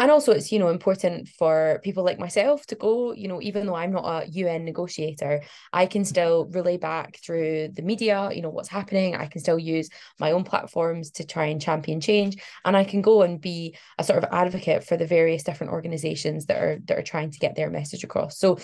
and 0.00 0.10
also 0.10 0.32
it's 0.32 0.50
you 0.50 0.58
know 0.58 0.68
important 0.68 1.28
for 1.28 1.80
people 1.84 2.02
like 2.02 2.18
myself 2.18 2.66
to 2.66 2.74
go 2.74 3.12
you 3.12 3.28
know 3.28 3.40
even 3.40 3.66
though 3.66 3.76
i'm 3.76 3.92
not 3.92 4.24
a 4.24 4.48
un 4.48 4.64
negotiator 4.64 5.40
i 5.72 5.86
can 5.86 6.04
still 6.04 6.46
relay 6.46 6.76
back 6.76 7.18
through 7.24 7.68
the 7.74 7.82
media 7.82 8.30
you 8.32 8.42
know 8.42 8.50
what's 8.50 8.68
happening. 8.68 9.14
I 9.14 9.26
can 9.26 9.40
still 9.40 9.58
use 9.58 9.88
my 10.18 10.32
own 10.32 10.44
platforms 10.44 11.10
to 11.12 11.24
try 11.24 11.46
and 11.46 11.60
champion 11.60 12.00
change. 12.00 12.42
And 12.64 12.76
i 12.76 12.84
can 12.84 13.02
go 13.02 13.22
and 13.22 13.40
be 13.40 13.76
a 13.98 14.04
sort 14.04 14.22
of 14.22 14.30
advocate 14.32 14.84
for 14.84 14.96
the 14.96 15.06
various 15.06 15.42
different 15.42 15.72
organizations 15.72 16.46
that 16.46 16.62
are 16.62 16.78
that 16.86 16.98
are 16.98 17.02
trying 17.02 17.30
to 17.30 17.38
get 17.38 17.56
their 17.56 17.70
message 17.70 18.04
across. 18.04 18.38
So 18.38 18.58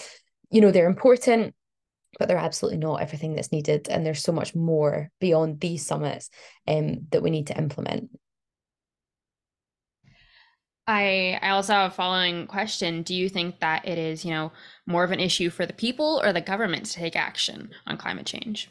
you 0.51 0.61
know 0.61 0.71
they're 0.71 0.89
important 0.89 1.55
but 2.19 2.29
they're 2.29 2.39
absolutely 2.39 2.79
not 2.79 3.03
everything 3.03 3.35
that's 3.35 3.53
needed. 3.53 3.91
And 3.91 4.07
there's 4.07 4.23
so 4.23 4.33
much 4.33 4.55
more 4.55 5.11
beyond 5.21 5.61
these 5.61 5.85
summits 5.85 6.31
um, 6.67 7.09
that 7.11 7.23
we 7.23 7.29
need 7.29 7.49
to 7.49 7.59
implement 7.59 8.09
I 10.87 11.39
I 11.43 11.51
also 11.51 11.73
have 11.73 11.93
a 11.93 11.95
following 11.95 12.47
question. 12.47 13.03
Do 13.03 13.15
you 13.15 13.29
think 13.29 13.61
that 13.61 13.87
it 13.87 13.99
is, 13.99 14.25
you 14.25 14.31
know, 14.31 14.53
more 14.87 15.05
of 15.05 15.11
an 15.11 15.21
issue 15.21 15.51
for 15.51 15.67
the 15.67 15.73
people 15.73 16.21
or 16.23 16.33
the 16.33 16.41
government 16.41 16.87
to 16.87 16.95
take 16.95 17.17
action 17.17 17.71
on 17.87 17.97
climate 17.97 18.27
change? 18.27 18.71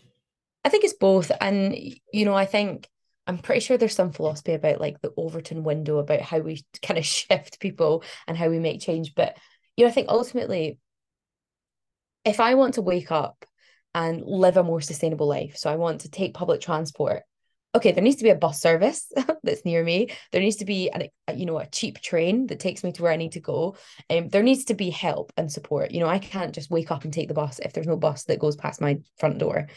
I 0.63 0.69
think 0.69 0.83
it's 0.83 0.93
both. 0.93 1.31
And 1.41 1.75
you 2.13 2.25
know, 2.25 2.33
I 2.33 2.45
think 2.45 2.89
I'm 3.27 3.37
pretty 3.37 3.61
sure 3.61 3.77
there's 3.77 3.95
some 3.95 4.11
philosophy 4.11 4.53
about 4.53 4.79
like 4.79 5.01
the 5.01 5.13
Overton 5.17 5.63
window 5.63 5.97
about 5.97 6.21
how 6.21 6.39
we 6.39 6.63
kind 6.81 6.97
of 6.97 7.05
shift 7.05 7.59
people 7.59 8.03
and 8.27 8.37
how 8.37 8.49
we 8.49 8.59
make 8.59 8.81
change. 8.81 9.13
But 9.15 9.37
you 9.75 9.85
know, 9.85 9.89
I 9.89 9.93
think 9.93 10.07
ultimately, 10.09 10.79
if 12.23 12.39
I 12.39 12.55
want 12.55 12.75
to 12.75 12.81
wake 12.81 13.11
up 13.11 13.45
and 13.93 14.23
live 14.25 14.57
a 14.57 14.63
more 14.63 14.81
sustainable 14.81 15.27
life, 15.27 15.57
so 15.57 15.69
I 15.69 15.75
want 15.75 16.01
to 16.01 16.09
take 16.09 16.33
public 16.33 16.61
transport 16.61 17.23
okay, 17.75 17.91
there 17.91 18.03
needs 18.03 18.15
to 18.17 18.23
be 18.23 18.29
a 18.29 18.35
bus 18.35 18.59
service 18.61 19.11
that's 19.43 19.65
near 19.65 19.83
me. 19.83 20.09
There 20.31 20.41
needs 20.41 20.55
to 20.57 20.65
be 20.65 20.89
an, 20.89 21.09
a, 21.27 21.33
you 21.35 21.45
know 21.45 21.59
a 21.59 21.67
cheap 21.67 21.99
train 21.99 22.47
that 22.47 22.59
takes 22.59 22.83
me 22.83 22.91
to 22.93 23.03
where 23.03 23.11
I 23.11 23.17
need 23.17 23.33
to 23.33 23.41
go. 23.41 23.75
Um, 24.09 24.29
there 24.29 24.43
needs 24.43 24.65
to 24.65 24.73
be 24.73 24.89
help 24.89 25.31
and 25.37 25.51
support. 25.51 25.91
You 25.91 25.99
know, 25.99 26.07
I 26.07 26.19
can't 26.19 26.55
just 26.55 26.71
wake 26.71 26.91
up 26.91 27.03
and 27.03 27.13
take 27.13 27.27
the 27.27 27.33
bus 27.33 27.59
if 27.59 27.73
there's 27.73 27.87
no 27.87 27.97
bus 27.97 28.23
that 28.23 28.39
goes 28.39 28.55
past 28.55 28.81
my 28.81 28.99
front 29.17 29.37
door. 29.37 29.67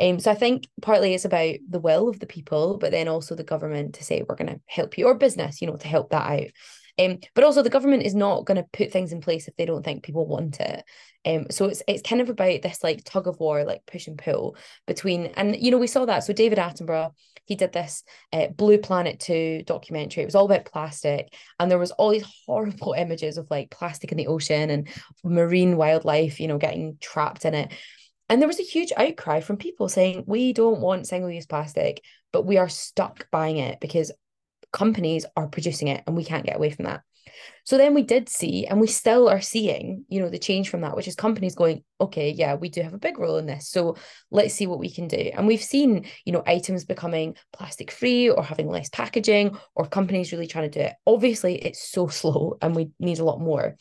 Um, 0.00 0.18
so 0.18 0.30
I 0.30 0.34
think 0.34 0.68
partly 0.80 1.14
it's 1.14 1.26
about 1.26 1.56
the 1.68 1.78
will 1.78 2.08
of 2.08 2.18
the 2.18 2.26
people, 2.26 2.78
but 2.78 2.90
then 2.90 3.06
also 3.06 3.34
the 3.34 3.44
government 3.44 3.94
to 3.94 4.04
say 4.04 4.24
we're 4.26 4.34
going 4.34 4.50
to 4.50 4.60
help 4.66 4.98
you 4.98 5.06
or 5.06 5.14
business, 5.14 5.60
you 5.60 5.68
know, 5.68 5.76
to 5.76 5.86
help 5.88 6.10
that 6.10 6.26
out. 6.26 6.46
Um, 6.98 7.18
but 7.34 7.44
also 7.44 7.62
the 7.62 7.70
government 7.70 8.02
is 8.02 8.14
not 8.14 8.44
going 8.44 8.56
to 8.56 8.68
put 8.72 8.92
things 8.92 9.12
in 9.12 9.20
place 9.20 9.48
if 9.48 9.56
they 9.56 9.64
don't 9.64 9.82
think 9.82 10.02
people 10.02 10.26
want 10.26 10.60
it. 10.60 10.84
Um, 11.24 11.46
so 11.50 11.66
it's 11.66 11.82
it's 11.88 12.06
kind 12.06 12.20
of 12.20 12.28
about 12.28 12.62
this 12.62 12.82
like 12.82 13.04
tug 13.04 13.26
of 13.28 13.38
war, 13.38 13.64
like 13.64 13.86
push 13.86 14.08
and 14.08 14.18
pull 14.18 14.56
between, 14.86 15.26
and 15.36 15.56
you 15.56 15.70
know 15.70 15.78
we 15.78 15.86
saw 15.86 16.04
that. 16.04 16.24
So 16.24 16.32
David 16.32 16.58
Attenborough, 16.58 17.12
he 17.44 17.54
did 17.54 17.72
this 17.72 18.02
uh, 18.32 18.48
Blue 18.48 18.78
Planet 18.78 19.20
Two 19.20 19.62
documentary. 19.64 20.22
It 20.22 20.26
was 20.26 20.34
all 20.34 20.46
about 20.46 20.66
plastic, 20.66 21.32
and 21.58 21.70
there 21.70 21.78
was 21.78 21.92
all 21.92 22.10
these 22.10 22.26
horrible 22.46 22.92
images 22.92 23.38
of 23.38 23.46
like 23.50 23.70
plastic 23.70 24.12
in 24.12 24.18
the 24.18 24.26
ocean 24.26 24.70
and 24.70 24.88
marine 25.24 25.76
wildlife, 25.76 26.40
you 26.40 26.48
know, 26.48 26.58
getting 26.58 26.98
trapped 27.00 27.44
in 27.44 27.54
it. 27.54 27.72
And 28.28 28.40
there 28.40 28.48
was 28.48 28.60
a 28.60 28.64
huge 28.64 28.92
outcry 28.96 29.40
from 29.40 29.58
people 29.58 29.90
saying, 29.90 30.24
we 30.26 30.54
don't 30.54 30.80
want 30.80 31.06
single 31.06 31.30
use 31.30 31.44
plastic, 31.44 32.02
but 32.32 32.46
we 32.46 32.56
are 32.56 32.68
stuck 32.68 33.30
buying 33.30 33.58
it 33.58 33.78
because 33.78 34.10
companies 34.72 35.26
are 35.36 35.48
producing 35.48 35.88
it 35.88 36.02
and 36.06 36.16
we 36.16 36.24
can't 36.24 36.46
get 36.46 36.56
away 36.56 36.70
from 36.70 36.86
that. 36.86 37.02
So 37.64 37.78
then 37.78 37.94
we 37.94 38.02
did 38.02 38.28
see, 38.28 38.66
and 38.66 38.80
we 38.80 38.88
still 38.88 39.28
are 39.28 39.40
seeing, 39.40 40.04
you 40.08 40.20
know, 40.20 40.28
the 40.28 40.38
change 40.38 40.68
from 40.68 40.80
that, 40.80 40.96
which 40.96 41.06
is 41.06 41.14
companies 41.14 41.54
going, 41.54 41.84
okay, 42.00 42.30
yeah, 42.30 42.54
we 42.54 42.68
do 42.68 42.82
have 42.82 42.94
a 42.94 42.98
big 42.98 43.18
role 43.18 43.36
in 43.36 43.46
this. 43.46 43.68
So 43.68 43.96
let's 44.30 44.54
see 44.54 44.66
what 44.66 44.80
we 44.80 44.90
can 44.90 45.06
do. 45.06 45.30
And 45.34 45.46
we've 45.46 45.62
seen, 45.62 46.06
you 46.24 46.32
know, 46.32 46.42
items 46.46 46.84
becoming 46.84 47.36
plastic 47.52 47.90
free 47.90 48.28
or 48.28 48.42
having 48.42 48.68
less 48.68 48.88
packaging 48.88 49.56
or 49.74 49.86
companies 49.86 50.32
really 50.32 50.48
trying 50.48 50.70
to 50.70 50.78
do 50.78 50.84
it. 50.84 50.94
Obviously, 51.06 51.56
it's 51.56 51.88
so 51.88 52.06
slow 52.08 52.58
and 52.60 52.74
we 52.74 52.90
need 52.98 53.20
a 53.20 53.24
lot 53.24 53.40
more. 53.40 53.76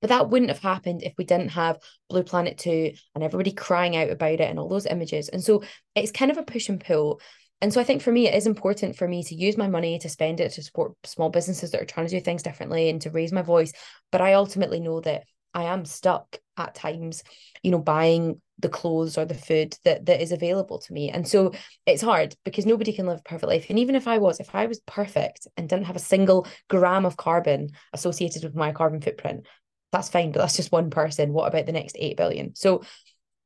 But 0.00 0.10
that 0.10 0.28
wouldn't 0.28 0.50
have 0.50 0.60
happened 0.60 1.02
if 1.02 1.14
we 1.16 1.24
didn't 1.24 1.52
have 1.52 1.78
Blue 2.10 2.22
Planet 2.22 2.58
2 2.58 2.92
and 3.14 3.24
everybody 3.24 3.52
crying 3.52 3.96
out 3.96 4.10
about 4.10 4.32
it 4.32 4.42
and 4.42 4.58
all 4.58 4.68
those 4.68 4.84
images. 4.84 5.30
And 5.30 5.42
so 5.42 5.64
it's 5.94 6.12
kind 6.12 6.30
of 6.30 6.36
a 6.36 6.42
push 6.42 6.68
and 6.68 6.78
pull. 6.78 7.22
And 7.60 7.72
so 7.72 7.80
I 7.80 7.84
think 7.84 8.02
for 8.02 8.12
me, 8.12 8.28
it 8.28 8.34
is 8.34 8.46
important 8.46 8.96
for 8.96 9.08
me 9.08 9.22
to 9.24 9.34
use 9.34 9.56
my 9.56 9.68
money 9.68 9.98
to 9.98 10.08
spend 10.08 10.40
it 10.40 10.52
to 10.52 10.62
support 10.62 10.92
small 11.04 11.30
businesses 11.30 11.70
that 11.70 11.80
are 11.80 11.86
trying 11.86 12.06
to 12.06 12.18
do 12.18 12.20
things 12.20 12.42
differently 12.42 12.90
and 12.90 13.00
to 13.02 13.10
raise 13.10 13.32
my 13.32 13.42
voice. 13.42 13.72
But 14.12 14.20
I 14.20 14.34
ultimately 14.34 14.80
know 14.80 15.00
that 15.00 15.24
I 15.54 15.64
am 15.64 15.84
stuck 15.84 16.38
at 16.56 16.74
times, 16.74 17.22
you 17.62 17.70
know, 17.70 17.78
buying 17.78 18.40
the 18.58 18.68
clothes 18.68 19.16
or 19.16 19.24
the 19.24 19.34
food 19.34 19.76
that 19.84 20.06
that 20.06 20.20
is 20.20 20.32
available 20.32 20.78
to 20.78 20.92
me. 20.92 21.10
And 21.10 21.26
so 21.26 21.52
it's 21.86 22.02
hard 22.02 22.34
because 22.44 22.66
nobody 22.66 22.92
can 22.92 23.06
live 23.06 23.20
a 23.20 23.28
perfect 23.28 23.48
life. 23.48 23.66
And 23.70 23.78
even 23.78 23.94
if 23.94 24.06
I 24.08 24.18
was, 24.18 24.40
if 24.40 24.54
I 24.54 24.66
was 24.66 24.80
perfect 24.80 25.46
and 25.56 25.68
didn't 25.68 25.86
have 25.86 25.96
a 25.96 26.00
single 26.00 26.46
gram 26.68 27.06
of 27.06 27.16
carbon 27.16 27.70
associated 27.92 28.44
with 28.44 28.54
my 28.54 28.72
carbon 28.72 29.00
footprint, 29.00 29.46
that's 29.92 30.08
fine, 30.08 30.32
but 30.32 30.40
that's 30.40 30.56
just 30.56 30.72
one 30.72 30.90
person. 30.90 31.32
What 31.32 31.46
about 31.46 31.66
the 31.66 31.72
next 31.72 31.96
8 31.98 32.16
billion? 32.16 32.54
So 32.56 32.82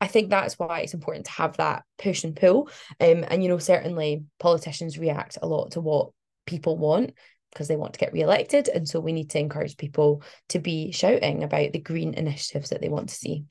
I 0.00 0.06
think 0.06 0.30
that's 0.30 0.58
why 0.58 0.80
it's 0.80 0.94
important 0.94 1.26
to 1.26 1.32
have 1.32 1.56
that 1.56 1.82
push 1.98 2.24
and 2.24 2.36
pull. 2.36 2.70
Um, 3.00 3.24
and 3.28 3.42
you 3.42 3.48
know, 3.48 3.58
certainly 3.58 4.24
politicians 4.38 4.98
react 4.98 5.38
a 5.42 5.46
lot 5.46 5.72
to 5.72 5.80
what 5.80 6.10
people 6.46 6.78
want 6.78 7.12
because 7.52 7.68
they 7.68 7.76
want 7.76 7.94
to 7.94 7.98
get 7.98 8.12
re-elected. 8.12 8.68
And 8.68 8.88
so 8.88 9.00
we 9.00 9.12
need 9.12 9.30
to 9.30 9.38
encourage 9.38 9.76
people 9.76 10.22
to 10.50 10.58
be 10.58 10.92
shouting 10.92 11.42
about 11.42 11.72
the 11.72 11.80
green 11.80 12.14
initiatives 12.14 12.70
that 12.70 12.80
they 12.80 12.88
want 12.88 13.08
to 13.08 13.14
see. 13.14 13.44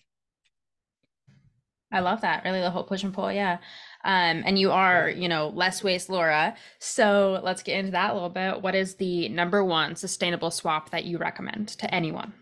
I 1.92 2.01
love 2.01 2.22
that. 2.22 2.44
Really 2.44 2.60
the 2.60 2.70
whole 2.70 2.84
push 2.84 3.04
and 3.04 3.13
pull. 3.13 3.32
Yeah. 3.32 3.60
Um, 4.04 4.44
and 4.46 4.60
you 4.60 4.72
are, 4.72 5.10
you 5.10 5.30
know, 5.30 5.50
less 5.50 5.84
waste 5.84 6.10
Laura. 6.10 6.56
So 6.80 7.39
let's 7.44 7.63
get 7.63 7.80
into 7.80 7.92
that 7.92 8.12
a 8.12 8.13
little 8.13 8.30
bit. 8.30 8.62
What 8.62 8.75
is 8.75 8.96
the 8.96 9.30
number 9.30 9.63
one 9.63 9.96
sustainable 9.96 10.51
swap 10.51 10.92
that 10.92 11.06
you 11.06 11.18
recommend 11.18 11.70
to 11.70 11.94
anyone? 11.94 12.34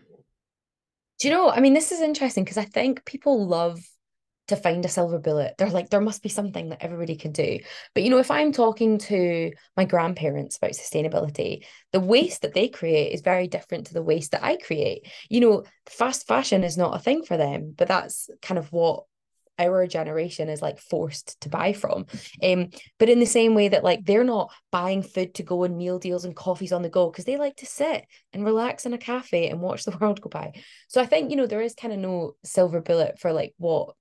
Do 1.20 1.28
you 1.28 1.34
know? 1.34 1.48
I 1.48 1.60
mean, 1.60 1.74
this 1.74 1.92
is 1.92 2.00
interesting 2.00 2.44
because 2.44 2.58
I 2.58 2.64
think 2.64 3.04
people 3.04 3.46
love 3.46 3.80
to 4.48 4.56
find 4.56 4.84
a 4.84 4.88
silver 4.88 5.18
bullet. 5.18 5.54
They're 5.58 5.70
like, 5.70 5.90
there 5.90 6.00
must 6.00 6.22
be 6.22 6.28
something 6.28 6.68
that 6.68 6.82
everybody 6.82 7.16
can 7.16 7.32
do. 7.32 7.58
But 7.94 8.02
you 8.02 8.10
know, 8.10 8.18
if 8.18 8.30
I'm 8.30 8.52
talking 8.52 8.98
to 8.98 9.52
my 9.76 9.84
grandparents 9.84 10.56
about 10.56 10.72
sustainability, 10.72 11.64
the 11.92 12.00
waste 12.00 12.42
that 12.42 12.54
they 12.54 12.68
create 12.68 13.12
is 13.12 13.20
very 13.22 13.48
different 13.48 13.86
to 13.86 13.94
the 13.94 14.02
waste 14.02 14.32
that 14.32 14.44
I 14.44 14.56
create. 14.56 15.08
You 15.28 15.40
know, 15.40 15.64
fast 15.86 16.26
fashion 16.26 16.64
is 16.64 16.76
not 16.76 16.96
a 16.96 17.00
thing 17.00 17.24
for 17.24 17.36
them, 17.36 17.74
but 17.76 17.88
that's 17.88 18.30
kind 18.42 18.58
of 18.58 18.72
what 18.72 19.04
our 19.58 19.86
generation 19.86 20.48
is 20.48 20.60
like 20.60 20.78
forced 20.78 21.40
to 21.40 21.48
buy 21.48 21.72
from. 21.72 22.06
Um, 22.42 22.70
but 22.98 23.08
in 23.08 23.20
the 23.20 23.26
same 23.26 23.54
way 23.54 23.68
that 23.68 23.84
like 23.84 24.04
they're 24.04 24.24
not 24.24 24.52
buying 24.70 25.02
food 25.02 25.34
to 25.34 25.42
go 25.42 25.64
and 25.64 25.76
meal 25.76 25.98
deals 25.98 26.24
and 26.24 26.36
coffees 26.36 26.72
on 26.72 26.82
the 26.82 26.90
go 26.90 27.10
because 27.10 27.24
they 27.24 27.36
like 27.36 27.56
to 27.56 27.66
sit 27.66 28.06
and 28.32 28.44
relax 28.44 28.86
in 28.86 28.92
a 28.92 28.98
cafe 28.98 29.48
and 29.48 29.60
watch 29.60 29.84
the 29.84 29.96
world 30.00 30.20
go 30.20 30.28
by. 30.28 30.52
So 30.88 31.00
I 31.00 31.06
think, 31.06 31.30
you 31.30 31.36
know, 31.36 31.46
there 31.46 31.62
is 31.62 31.74
kind 31.74 31.92
of 31.92 32.00
no 32.00 32.36
silver 32.44 32.80
bullet 32.80 33.18
for 33.18 33.32
like 33.32 33.54
what 33.56 33.94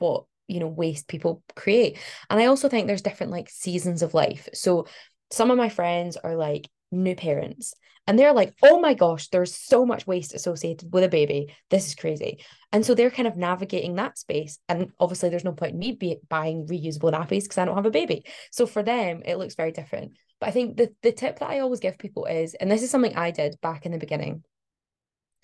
what 0.00 0.24
you 0.48 0.58
know 0.60 0.66
waste 0.68 1.08
people 1.08 1.42
create. 1.54 1.98
And 2.28 2.40
i 2.40 2.46
also 2.46 2.68
think 2.68 2.86
there's 2.86 3.02
different 3.02 3.32
like 3.32 3.48
seasons 3.48 4.02
of 4.02 4.14
life. 4.14 4.48
So 4.52 4.86
some 5.30 5.50
of 5.50 5.56
my 5.56 5.68
friends 5.68 6.16
are 6.16 6.34
like 6.34 6.68
new 6.90 7.14
parents 7.14 7.74
and 8.06 8.18
they're 8.18 8.32
like 8.32 8.52
oh 8.64 8.80
my 8.80 8.94
gosh 8.94 9.28
there's 9.28 9.54
so 9.54 9.86
much 9.86 10.06
waste 10.06 10.34
associated 10.34 10.92
with 10.92 11.04
a 11.04 11.08
baby. 11.08 11.54
This 11.70 11.86
is 11.86 11.94
crazy. 11.94 12.44
And 12.72 12.84
so 12.84 12.94
they're 12.94 13.10
kind 13.10 13.28
of 13.28 13.36
navigating 13.36 13.94
that 13.96 14.18
space 14.18 14.58
and 14.68 14.90
obviously 14.98 15.28
there's 15.28 15.44
no 15.44 15.52
point 15.52 15.74
in 15.74 15.78
me 15.78 15.92
be- 15.92 16.18
buying 16.28 16.66
reusable 16.66 17.12
nappies 17.12 17.44
because 17.44 17.58
i 17.58 17.64
don't 17.64 17.76
have 17.76 17.86
a 17.86 17.90
baby. 17.90 18.24
So 18.50 18.66
for 18.66 18.82
them 18.82 19.22
it 19.24 19.36
looks 19.36 19.54
very 19.54 19.72
different. 19.72 20.12
But 20.40 20.48
i 20.48 20.52
think 20.52 20.76
the, 20.76 20.92
the 21.02 21.12
tip 21.12 21.38
that 21.38 21.48
i 21.48 21.60
always 21.60 21.80
give 21.80 21.98
people 21.98 22.26
is 22.26 22.54
and 22.54 22.70
this 22.70 22.82
is 22.82 22.90
something 22.90 23.16
i 23.16 23.30
did 23.30 23.60
back 23.60 23.86
in 23.86 23.92
the 23.92 23.98
beginning. 23.98 24.42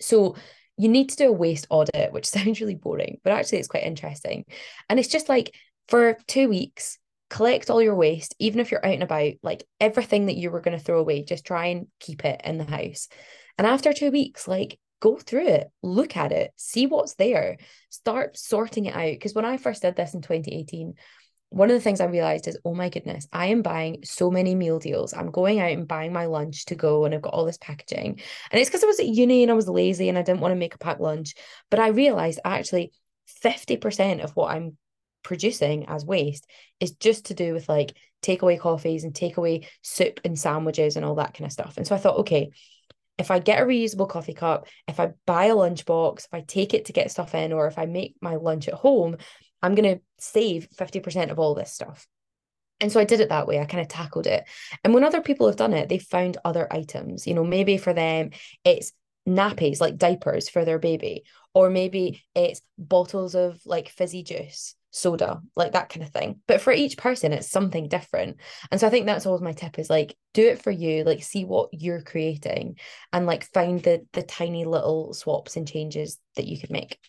So 0.01 0.35
you 0.77 0.89
need 0.89 1.09
to 1.09 1.15
do 1.15 1.29
a 1.29 1.33
waste 1.33 1.67
audit, 1.69 2.11
which 2.11 2.25
sounds 2.27 2.61
really 2.61 2.75
boring, 2.75 3.19
but 3.23 3.33
actually 3.33 3.59
it's 3.59 3.67
quite 3.67 3.83
interesting. 3.83 4.45
And 4.89 4.99
it's 4.99 5.09
just 5.09 5.29
like 5.29 5.55
for 5.87 6.17
two 6.27 6.49
weeks, 6.49 6.99
collect 7.29 7.69
all 7.69 7.81
your 7.81 7.95
waste, 7.95 8.35
even 8.39 8.59
if 8.59 8.71
you're 8.71 8.85
out 8.85 8.93
and 8.93 9.03
about, 9.03 9.33
like 9.43 9.65
everything 9.79 10.27
that 10.27 10.37
you 10.37 10.49
were 10.49 10.61
going 10.61 10.77
to 10.77 10.83
throw 10.83 10.99
away, 10.99 11.23
just 11.23 11.45
try 11.45 11.67
and 11.67 11.87
keep 11.99 12.23
it 12.23 12.41
in 12.43 12.57
the 12.57 12.63
house. 12.63 13.09
And 13.57 13.67
after 13.67 13.91
two 13.91 14.11
weeks, 14.11 14.47
like 14.47 14.79
go 14.99 15.17
through 15.17 15.47
it, 15.47 15.67
look 15.83 16.15
at 16.15 16.31
it, 16.31 16.51
see 16.55 16.85
what's 16.87 17.15
there, 17.15 17.57
start 17.89 18.37
sorting 18.37 18.85
it 18.85 18.95
out. 18.95 19.11
Because 19.11 19.33
when 19.33 19.45
I 19.45 19.57
first 19.57 19.81
did 19.81 19.95
this 19.95 20.13
in 20.13 20.21
2018, 20.21 20.93
one 21.49 21.69
of 21.69 21.75
the 21.75 21.81
things 21.81 22.01
I 22.01 22.05
realized 22.05 22.47
is, 22.47 22.57
oh 22.65 22.73
my 22.73 22.89
goodness, 22.89 23.27
I 23.31 23.47
am 23.47 23.61
buying 23.61 23.99
so 24.03 24.29
many 24.29 24.53
meal 24.53 24.79
deals. 24.79 25.13
I'm 25.13 25.31
going 25.31 25.59
out 25.59 25.71
and 25.71 25.87
buying 25.87 26.11
my 26.11 26.25
lunch 26.25 26.65
to 26.65 26.75
go, 26.75 27.05
and 27.05 27.15
I've 27.15 27.21
got 27.21 27.33
all 27.33 27.45
this 27.45 27.57
packaging. 27.57 28.19
And 28.51 28.59
it's 28.59 28.69
because 28.69 28.83
I 28.83 28.87
was 28.87 28.99
at 28.99 29.07
uni 29.07 29.43
and 29.43 29.51
I 29.51 29.55
was 29.55 29.69
lazy 29.69 30.09
and 30.09 30.17
I 30.17 30.23
didn't 30.23 30.41
want 30.41 30.51
to 30.51 30.57
make 30.57 30.75
a 30.75 30.79
packed 30.79 30.99
lunch. 30.99 31.35
But 31.69 31.79
I 31.79 31.89
realized 31.89 32.39
actually 32.43 32.91
50% 33.43 34.23
of 34.23 34.31
what 34.35 34.51
I'm 34.51 34.77
producing 35.23 35.87
as 35.87 36.05
waste 36.05 36.45
is 36.79 36.91
just 36.91 37.25
to 37.25 37.33
do 37.33 37.53
with 37.53 37.67
like 37.67 37.95
takeaway 38.21 38.59
coffees 38.59 39.03
and 39.03 39.13
takeaway 39.13 39.65
soup 39.81 40.19
and 40.25 40.37
sandwiches 40.37 40.95
and 40.95 41.05
all 41.05 41.15
that 41.15 41.33
kind 41.33 41.45
of 41.45 41.51
stuff. 41.51 41.77
And 41.77 41.87
so 41.87 41.95
I 41.95 41.97
thought, 41.97 42.19
okay, 42.19 42.49
if 43.17 43.31
I 43.31 43.39
get 43.39 43.61
a 43.61 43.65
reusable 43.65 44.09
coffee 44.09 44.33
cup, 44.33 44.67
if 44.87 44.99
I 44.99 45.11
buy 45.25 45.45
a 45.45 45.55
lunchbox, 45.55 46.25
if 46.25 46.33
I 46.33 46.41
take 46.41 46.73
it 46.73 46.85
to 46.85 46.93
get 46.93 47.11
stuff 47.11 47.33
in, 47.35 47.51
or 47.51 47.67
if 47.67 47.79
I 47.79 47.85
make 47.85 48.15
my 48.21 48.35
lunch 48.35 48.67
at 48.67 48.75
home, 48.75 49.17
I'm 49.61 49.75
going 49.75 49.95
to 49.95 50.01
save 50.19 50.67
50% 50.75 51.31
of 51.31 51.39
all 51.39 51.55
this 51.55 51.73
stuff. 51.73 52.07
And 52.79 52.91
so 52.91 52.99
I 52.99 53.05
did 53.05 53.21
it 53.21 53.29
that 53.29 53.47
way. 53.47 53.59
I 53.59 53.65
kind 53.65 53.81
of 53.81 53.87
tackled 53.87 54.27
it. 54.27 54.43
And 54.83 54.93
when 54.93 55.03
other 55.03 55.21
people 55.21 55.47
have 55.47 55.55
done 55.55 55.73
it, 55.73 55.89
they've 55.89 56.01
found 56.01 56.37
other 56.45 56.71
items. 56.71 57.25
You 57.25 57.33
know, 57.33 57.43
maybe 57.43 57.77
for 57.77 57.93
them, 57.93 58.31
it's 58.63 58.91
nappies, 59.27 59.81
like 59.81 59.97
diapers 59.97 60.47
for 60.47 60.63
their 60.63 60.79
baby, 60.79 61.23
or 61.53 61.69
maybe 61.69 62.23
it's 62.35 62.61
bottles 62.77 63.35
of 63.35 63.59
like 63.65 63.89
fizzy 63.89 64.23
juice, 64.23 64.75
soda, 64.91 65.41
like 65.55 65.73
that 65.73 65.89
kind 65.89 66.03
of 66.03 66.11
thing. 66.11 66.39
But 66.47 66.61
for 66.61 66.71
each 66.71 66.97
person, 66.97 67.33
it's 67.33 67.49
something 67.49 67.87
different. 67.87 68.37
And 68.71 68.79
so 68.79 68.87
I 68.87 68.89
think 68.89 69.05
that's 69.05 69.25
always 69.25 69.41
my 69.41 69.53
tip 69.53 69.79
is 69.79 69.89
like 69.89 70.15
do 70.33 70.47
it 70.47 70.61
for 70.61 70.71
you, 70.71 71.03
like 71.03 71.23
see 71.23 71.45
what 71.45 71.69
you're 71.73 72.01
creating 72.01 72.77
and 73.11 73.25
like 73.25 73.51
find 73.51 73.81
the 73.81 74.05
the 74.13 74.23
tiny 74.23 74.65
little 74.65 75.13
swaps 75.13 75.57
and 75.57 75.67
changes 75.67 76.19
that 76.35 76.47
you 76.47 76.59
could 76.59 76.71
make. 76.71 76.99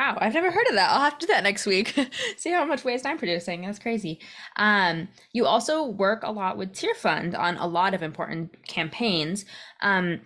Wow, 0.00 0.16
I've 0.18 0.32
never 0.32 0.50
heard 0.50 0.66
of 0.66 0.76
that. 0.76 0.92
I'll 0.92 1.02
have 1.02 1.18
to 1.18 1.26
do 1.26 1.32
that 1.34 1.42
next 1.42 1.66
week. 1.66 1.94
See 2.38 2.50
how 2.50 2.64
much 2.64 2.84
waste 2.84 3.04
I'm 3.04 3.18
producing. 3.18 3.60
That's 3.60 3.78
crazy. 3.78 4.18
Um, 4.56 5.08
you 5.34 5.44
also 5.44 5.84
work 5.84 6.22
a 6.22 6.32
lot 6.32 6.56
with 6.56 6.72
Tearfund 6.72 7.38
on 7.38 7.58
a 7.58 7.66
lot 7.66 7.92
of 7.92 8.02
important 8.02 8.66
campaigns. 8.66 9.44
Um, 9.82 10.22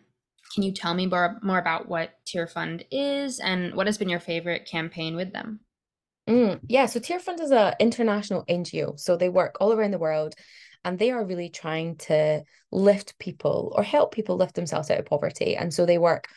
can 0.54 0.62
you 0.62 0.70
tell 0.70 0.94
me 0.94 1.06
more, 1.06 1.40
more 1.42 1.58
about 1.58 1.88
what 1.88 2.12
Tearfund 2.24 2.86
is 2.92 3.40
and 3.40 3.74
what 3.74 3.88
has 3.88 3.98
been 3.98 4.08
your 4.08 4.20
favorite 4.20 4.64
campaign 4.64 5.16
with 5.16 5.32
them? 5.32 5.58
Mm, 6.28 6.60
yeah, 6.68 6.86
so 6.86 7.00
Tearfund 7.00 7.40
is 7.40 7.50
an 7.50 7.74
international 7.80 8.44
NGO. 8.48 8.96
So 8.96 9.16
they 9.16 9.28
work 9.28 9.56
all 9.60 9.72
around 9.72 9.90
the 9.90 9.98
world 9.98 10.36
and 10.84 11.00
they 11.00 11.10
are 11.10 11.24
really 11.24 11.48
trying 11.48 11.96
to 11.96 12.44
lift 12.70 13.18
people 13.18 13.72
or 13.74 13.82
help 13.82 14.14
people 14.14 14.36
lift 14.36 14.54
themselves 14.54 14.88
out 14.88 15.00
of 15.00 15.06
poverty. 15.06 15.56
And 15.56 15.74
so 15.74 15.84
they 15.84 15.98
work 15.98 16.28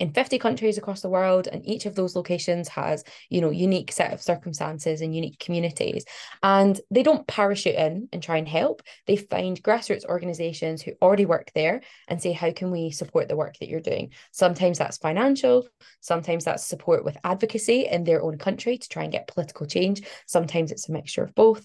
in 0.00 0.12
50 0.12 0.38
countries 0.38 0.76
across 0.76 1.02
the 1.02 1.08
world 1.08 1.46
and 1.46 1.64
each 1.66 1.86
of 1.86 1.94
those 1.94 2.16
locations 2.16 2.68
has 2.68 3.04
you 3.30 3.40
know 3.40 3.50
unique 3.50 3.92
set 3.92 4.12
of 4.12 4.20
circumstances 4.22 5.00
and 5.00 5.14
unique 5.14 5.38
communities. 5.38 6.04
And 6.42 6.80
they 6.90 7.02
don't 7.02 7.26
parachute 7.26 7.76
in 7.76 8.08
and 8.12 8.22
try 8.22 8.38
and 8.38 8.48
help. 8.48 8.82
They 9.06 9.16
find 9.16 9.62
grassroots 9.62 10.04
organizations 10.04 10.82
who 10.82 10.92
already 11.00 11.26
work 11.26 11.50
there 11.54 11.82
and 12.08 12.20
say 12.20 12.32
how 12.32 12.52
can 12.52 12.70
we 12.70 12.90
support 12.90 13.28
the 13.28 13.36
work 13.36 13.56
that 13.60 13.68
you're 13.68 13.80
doing? 13.80 14.12
Sometimes 14.32 14.78
that's 14.78 14.98
financial 14.98 15.68
sometimes 16.00 16.44
that's 16.44 16.66
support 16.66 17.04
with 17.04 17.16
advocacy 17.24 17.86
in 17.86 18.04
their 18.04 18.22
own 18.22 18.38
country 18.38 18.78
to 18.78 18.88
try 18.88 19.04
and 19.04 19.12
get 19.12 19.28
political 19.28 19.66
change. 19.66 20.02
Sometimes 20.26 20.72
it's 20.72 20.88
a 20.88 20.92
mixture 20.92 21.22
of 21.22 21.34
both. 21.34 21.64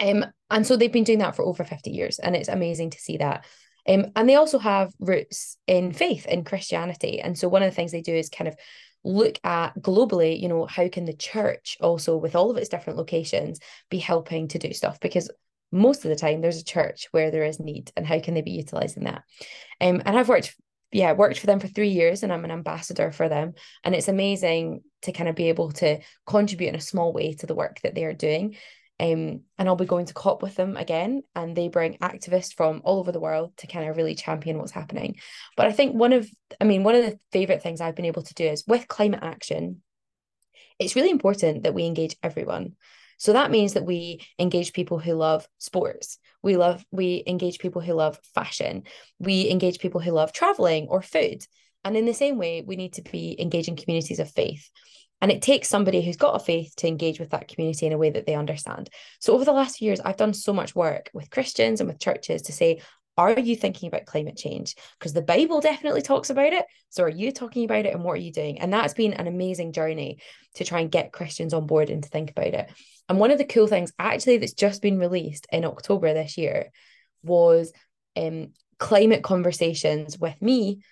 Um, 0.00 0.24
and 0.50 0.66
so 0.66 0.76
they've 0.76 0.92
been 0.92 1.04
doing 1.04 1.20
that 1.20 1.36
for 1.36 1.44
over 1.44 1.64
50 1.64 1.90
years 1.90 2.18
and 2.18 2.34
it's 2.34 2.48
amazing 2.48 2.90
to 2.90 2.98
see 2.98 3.18
that 3.18 3.44
Um, 3.86 4.06
and 4.16 4.28
they 4.28 4.36
also 4.36 4.58
have 4.58 4.92
roots 4.98 5.58
in 5.66 5.92
faith, 5.92 6.26
in 6.26 6.44
Christianity. 6.44 7.20
And 7.20 7.38
so 7.38 7.48
one 7.48 7.62
of 7.62 7.70
the 7.70 7.74
things 7.74 7.92
they 7.92 8.02
do 8.02 8.14
is 8.14 8.28
kind 8.30 8.48
of 8.48 8.56
look 9.04 9.38
at 9.44 9.74
globally, 9.78 10.40
you 10.40 10.48
know, 10.48 10.64
how 10.64 10.88
can 10.88 11.04
the 11.04 11.12
church 11.12 11.76
also, 11.80 12.16
with 12.16 12.34
all 12.34 12.50
of 12.50 12.56
its 12.56 12.70
different 12.70 12.98
locations, 12.98 13.60
be 13.90 13.98
helping 13.98 14.48
to 14.48 14.58
do 14.58 14.72
stuff? 14.72 14.98
Because 15.00 15.30
most 15.74 16.04
of 16.04 16.08
the 16.08 16.16
time 16.16 16.40
there's 16.40 16.60
a 16.60 16.64
church 16.64 17.08
where 17.10 17.30
there 17.30 17.44
is 17.44 17.58
need 17.58 17.90
and 17.96 18.06
how 18.06 18.20
can 18.20 18.34
they 18.34 18.42
be 18.42 18.52
utilizing 18.52 19.04
that 19.04 19.24
um, 19.80 20.00
and 20.06 20.16
i've 20.16 20.28
worked 20.28 20.54
yeah 20.92 21.12
worked 21.12 21.38
for 21.38 21.46
them 21.46 21.58
for 21.58 21.66
three 21.66 21.88
years 21.88 22.22
and 22.22 22.32
i'm 22.32 22.44
an 22.44 22.52
ambassador 22.52 23.10
for 23.10 23.28
them 23.28 23.52
and 23.82 23.94
it's 23.94 24.08
amazing 24.08 24.80
to 25.02 25.10
kind 25.10 25.28
of 25.28 25.34
be 25.34 25.48
able 25.48 25.72
to 25.72 25.98
contribute 26.26 26.68
in 26.68 26.76
a 26.76 26.80
small 26.80 27.12
way 27.12 27.34
to 27.34 27.46
the 27.46 27.56
work 27.56 27.80
that 27.82 27.94
they 27.94 28.04
are 28.04 28.14
doing 28.14 28.56
um, 29.00 29.40
and 29.58 29.68
I'll 29.68 29.76
be 29.76 29.86
going 29.86 30.06
to 30.06 30.14
COP 30.14 30.42
with 30.42 30.54
them 30.54 30.76
again, 30.76 31.22
and 31.34 31.56
they 31.56 31.68
bring 31.68 31.98
activists 31.98 32.54
from 32.54 32.80
all 32.84 33.00
over 33.00 33.12
the 33.12 33.20
world 33.20 33.56
to 33.58 33.66
kind 33.66 33.88
of 33.88 33.96
really 33.96 34.14
champion 34.14 34.58
what's 34.58 34.72
happening. 34.72 35.16
But 35.56 35.66
I 35.66 35.72
think 35.72 35.94
one 35.94 36.12
of, 36.12 36.28
I 36.60 36.64
mean, 36.64 36.84
one 36.84 36.94
of 36.94 37.04
the 37.04 37.18
favorite 37.32 37.62
things 37.62 37.80
I've 37.80 37.96
been 37.96 38.04
able 38.04 38.22
to 38.22 38.34
do 38.34 38.44
is 38.44 38.64
with 38.66 38.88
climate 38.88 39.20
action, 39.22 39.82
it's 40.78 40.96
really 40.96 41.10
important 41.10 41.64
that 41.64 41.74
we 41.74 41.86
engage 41.86 42.16
everyone. 42.22 42.74
So 43.18 43.32
that 43.32 43.50
means 43.50 43.74
that 43.74 43.84
we 43.84 44.20
engage 44.38 44.72
people 44.72 44.98
who 44.98 45.14
love 45.14 45.48
sports. 45.58 46.18
We 46.42 46.56
love 46.56 46.84
we 46.90 47.22
engage 47.26 47.58
people 47.58 47.80
who 47.80 47.94
love 47.94 48.18
fashion. 48.34 48.84
We 49.18 49.50
engage 49.50 49.78
people 49.78 50.00
who 50.00 50.10
love 50.12 50.32
traveling 50.32 50.88
or 50.88 51.00
food. 51.02 51.44
And 51.84 51.96
in 51.96 52.06
the 52.06 52.14
same 52.14 52.38
way, 52.38 52.62
we 52.66 52.76
need 52.76 52.94
to 52.94 53.02
be 53.02 53.36
engaging 53.40 53.76
communities 53.76 54.18
of 54.18 54.30
faith. 54.30 54.70
And 55.24 55.32
it 55.32 55.40
takes 55.40 55.70
somebody 55.70 56.02
who's 56.02 56.18
got 56.18 56.36
a 56.36 56.38
faith 56.38 56.76
to 56.76 56.86
engage 56.86 57.18
with 57.18 57.30
that 57.30 57.48
community 57.48 57.86
in 57.86 57.94
a 57.94 57.96
way 57.96 58.10
that 58.10 58.26
they 58.26 58.34
understand. 58.34 58.90
So 59.20 59.32
over 59.32 59.46
the 59.46 59.54
last 59.54 59.78
few 59.78 59.86
years, 59.86 59.98
I've 60.00 60.18
done 60.18 60.34
so 60.34 60.52
much 60.52 60.74
work 60.74 61.08
with 61.14 61.30
Christians 61.30 61.80
and 61.80 61.88
with 61.88 61.98
churches 61.98 62.42
to 62.42 62.52
say, 62.52 62.82
are 63.16 63.40
you 63.40 63.56
thinking 63.56 63.86
about 63.86 64.04
climate 64.04 64.36
change? 64.36 64.74
Because 64.98 65.14
the 65.14 65.22
Bible 65.22 65.62
definitely 65.62 66.02
talks 66.02 66.28
about 66.28 66.52
it. 66.52 66.66
So 66.90 67.04
are 67.04 67.08
you 67.08 67.32
talking 67.32 67.64
about 67.64 67.86
it 67.86 67.94
and 67.94 68.04
what 68.04 68.18
are 68.18 68.20
you 68.20 68.32
doing? 68.32 68.60
And 68.60 68.70
that's 68.70 68.92
been 68.92 69.14
an 69.14 69.26
amazing 69.26 69.72
journey 69.72 70.18
to 70.56 70.64
try 70.66 70.80
and 70.80 70.92
get 70.92 71.10
Christians 71.10 71.54
on 71.54 71.66
board 71.66 71.88
and 71.88 72.02
to 72.02 72.08
think 72.10 72.30
about 72.30 72.48
it. 72.48 72.70
And 73.08 73.18
one 73.18 73.30
of 73.30 73.38
the 73.38 73.46
cool 73.46 73.66
things 73.66 73.94
actually 73.98 74.36
that's 74.36 74.52
just 74.52 74.82
been 74.82 74.98
released 74.98 75.46
in 75.50 75.64
October 75.64 76.12
this 76.12 76.36
year 76.36 76.70
was 77.22 77.72
um, 78.14 78.48
climate 78.78 79.22
conversations 79.22 80.18
with 80.18 80.42
me 80.42 80.82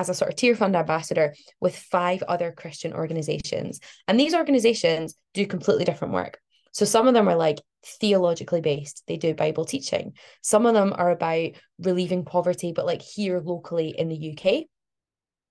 as 0.00 0.08
a 0.08 0.14
sort 0.14 0.30
of 0.30 0.36
tier 0.36 0.54
Tearfund 0.54 0.74
ambassador 0.74 1.34
with 1.60 1.76
five 1.76 2.22
other 2.22 2.52
Christian 2.52 2.94
organizations. 2.94 3.80
And 4.08 4.18
these 4.18 4.34
organizations 4.34 5.14
do 5.34 5.46
completely 5.46 5.84
different 5.84 6.14
work. 6.14 6.40
So 6.72 6.86
some 6.86 7.06
of 7.06 7.14
them 7.14 7.28
are 7.28 7.36
like 7.36 7.60
theologically 7.84 8.62
based, 8.62 9.02
they 9.06 9.18
do 9.18 9.34
Bible 9.34 9.66
teaching. 9.66 10.14
Some 10.42 10.64
of 10.64 10.74
them 10.74 10.94
are 10.96 11.10
about 11.10 11.50
relieving 11.78 12.24
poverty, 12.24 12.72
but 12.72 12.86
like 12.86 13.02
here 13.02 13.40
locally 13.40 13.94
in 13.96 14.08
the 14.08 14.32
UK. 14.32 14.64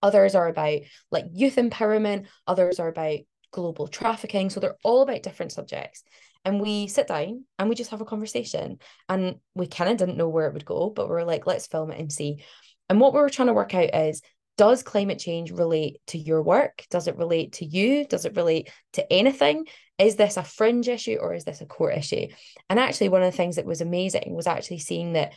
Others 0.02 0.34
are 0.34 0.48
about 0.48 0.80
like 1.12 1.26
youth 1.32 1.58
empowerment, 1.58 2.26
others 2.48 2.80
are 2.80 2.88
about 2.88 3.20
global 3.52 3.88
trafficking. 3.88 4.50
So 4.50 4.60
they're 4.60 4.78
all 4.84 5.02
about 5.04 5.24
different 5.24 5.52
subjects. 5.52 6.04
And 6.46 6.62
we 6.62 6.88
sit 6.88 7.08
down 7.08 7.44
and 7.60 7.70
we 7.70 7.76
just 7.76 7.92
have 7.92 8.02
a 8.02 8.06
conversation. 8.06 8.80
And 9.10 9.36
we 9.54 9.68
kind 9.68 9.92
of 9.92 9.98
didn't 9.98 10.18
know 10.18 10.30
where 10.30 10.48
it 10.48 10.54
would 10.54 10.66
go, 10.66 10.90
but 10.90 11.10
we 11.10 11.16
are 11.16 11.26
like, 11.26 11.46
let's 11.46 11.68
film 11.68 11.92
it 11.92 12.00
and 12.00 12.12
see. 12.12 12.44
And 12.90 13.00
what 13.00 13.14
we 13.14 13.20
were 13.20 13.30
trying 13.30 13.48
to 13.48 13.54
work 13.54 13.76
out 13.76 13.94
is 13.94 14.22
does 14.60 14.84
climate 14.84 15.20
change 15.20 15.52
relate 15.52 16.02
to 16.08 16.18
your 16.18 16.44
work? 16.44 16.86
Does 16.90 17.08
it 17.08 17.16
relate 17.16 17.54
to 17.54 17.66
you? 17.66 18.06
Does 18.06 18.26
it 18.26 18.36
relate 18.36 18.70
to 18.92 19.14
anything? 19.14 19.64
Is 19.98 20.18
this 20.18 20.36
a 20.36 20.44
fringe 20.44 20.90
issue 20.90 21.16
or 21.16 21.34
is 21.34 21.46
this 21.46 21.62
a 21.62 21.66
core 21.66 21.92
issue? 21.92 22.28
And 22.70 22.78
actually, 22.78 23.08
one 23.08 23.24
of 23.24 23.32
the 23.32 23.38
things 23.38 23.56
that 23.56 23.66
was 23.66 23.80
amazing 23.80 24.34
was 24.36 24.48
actually 24.48 24.80
seeing 24.80 25.14
that 25.14 25.32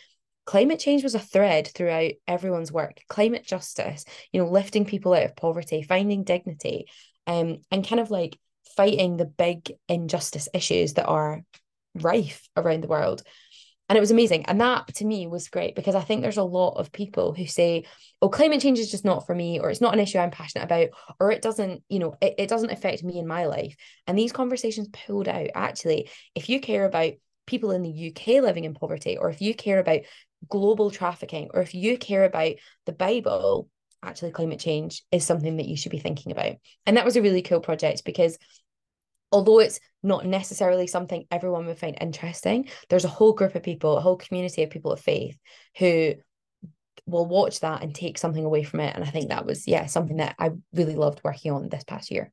climate 0.44 0.80
change 0.80 1.04
was 1.04 1.14
a 1.14 1.20
thread 1.20 1.68
throughout 1.68 2.10
everyone's 2.26 2.72
work 2.72 3.00
climate 3.08 3.46
justice 3.46 4.04
you 4.32 4.42
know 4.42 4.50
lifting 4.50 4.84
people 4.84 5.14
out 5.14 5.22
of 5.22 5.36
poverty 5.36 5.84
finding 5.84 6.24
dignity 6.24 6.86
um, 7.28 7.58
and 7.70 7.86
kind 7.86 8.00
of 8.00 8.10
like 8.10 8.36
fighting 8.76 9.16
the 9.16 9.24
big 9.24 9.70
injustice 9.88 10.48
issues 10.52 10.94
that 10.94 11.06
are 11.06 11.44
rife 11.94 12.48
around 12.56 12.82
the 12.82 12.88
world 12.88 13.22
and 13.88 13.96
it 13.96 14.00
was 14.00 14.10
amazing. 14.10 14.46
And 14.46 14.60
that 14.60 14.94
to 14.96 15.04
me 15.04 15.26
was 15.26 15.48
great 15.48 15.74
because 15.74 15.94
I 15.94 16.00
think 16.00 16.22
there's 16.22 16.36
a 16.38 16.44
lot 16.44 16.78
of 16.78 16.92
people 16.92 17.34
who 17.34 17.46
say, 17.46 17.84
oh, 18.20 18.28
climate 18.28 18.60
change 18.60 18.78
is 18.78 18.90
just 18.90 19.04
not 19.04 19.26
for 19.26 19.34
me, 19.34 19.60
or 19.60 19.70
it's 19.70 19.80
not 19.80 19.92
an 19.92 20.00
issue 20.00 20.18
I'm 20.18 20.30
passionate 20.30 20.64
about, 20.64 20.88
or 21.20 21.30
it 21.30 21.42
doesn't, 21.42 21.82
you 21.88 21.98
know, 21.98 22.14
it, 22.20 22.34
it 22.38 22.48
doesn't 22.48 22.70
affect 22.70 23.04
me 23.04 23.18
in 23.18 23.26
my 23.26 23.46
life. 23.46 23.76
And 24.06 24.18
these 24.18 24.32
conversations 24.32 24.88
pulled 25.06 25.28
out 25.28 25.50
actually, 25.54 26.08
if 26.34 26.48
you 26.48 26.60
care 26.60 26.84
about 26.84 27.12
people 27.46 27.72
in 27.72 27.82
the 27.82 28.08
UK 28.08 28.42
living 28.42 28.64
in 28.64 28.74
poverty, 28.74 29.18
or 29.18 29.28
if 29.28 29.40
you 29.40 29.54
care 29.54 29.80
about 29.80 30.00
global 30.48 30.90
trafficking, 30.90 31.50
or 31.52 31.60
if 31.60 31.74
you 31.74 31.98
care 31.98 32.24
about 32.24 32.54
the 32.86 32.92
Bible, 32.92 33.68
actually 34.02 34.30
climate 34.30 34.60
change 34.60 35.02
is 35.12 35.24
something 35.24 35.56
that 35.56 35.66
you 35.66 35.76
should 35.76 35.92
be 35.92 35.98
thinking 35.98 36.32
about. 36.32 36.56
And 36.86 36.96
that 36.96 37.04
was 37.04 37.16
a 37.16 37.22
really 37.22 37.42
cool 37.42 37.60
project 37.60 38.04
because 38.04 38.38
although 39.32 39.58
it's 39.58 39.80
not 40.02 40.26
necessarily 40.26 40.86
something 40.86 41.26
everyone 41.30 41.66
would 41.66 41.78
find 41.78 41.96
interesting, 42.00 42.68
there's 42.88 43.04
a 43.04 43.08
whole 43.08 43.32
group 43.32 43.54
of 43.54 43.62
people, 43.62 43.96
a 43.96 44.00
whole 44.00 44.16
community 44.16 44.62
of 44.62 44.70
people 44.70 44.92
of 44.92 45.00
faith 45.00 45.38
who 45.78 46.14
will 47.06 47.26
watch 47.26 47.60
that 47.60 47.82
and 47.82 47.94
take 47.94 48.18
something 48.18 48.44
away 48.44 48.62
from 48.62 48.80
it. 48.80 48.94
And 48.94 49.02
I 49.02 49.08
think 49.08 49.28
that 49.28 49.46
was, 49.46 49.66
yeah, 49.66 49.86
something 49.86 50.18
that 50.18 50.36
I 50.38 50.50
really 50.72 50.94
loved 50.94 51.20
working 51.24 51.52
on 51.52 51.68
this 51.68 51.84
past 51.84 52.10
year. 52.10 52.30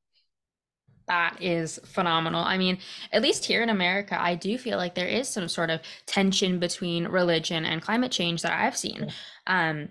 That 1.07 1.41
is 1.41 1.79
phenomenal. 1.85 2.43
I 2.43 2.59
mean, 2.59 2.77
at 3.12 3.23
least 3.23 3.45
here 3.45 3.63
in 3.63 3.69
America, 3.69 4.21
I 4.21 4.35
do 4.35 4.59
feel 4.59 4.77
like 4.77 4.93
there 4.93 5.07
is 5.07 5.27
some 5.27 5.47
sort 5.47 5.71
of 5.71 5.79
tension 6.05 6.59
between 6.59 7.07
religion 7.07 7.65
and 7.65 7.81
climate 7.81 8.12
change 8.12 8.43
that 8.43 8.53
I've 8.53 8.77
seen. 8.77 9.12
Um, 9.47 9.89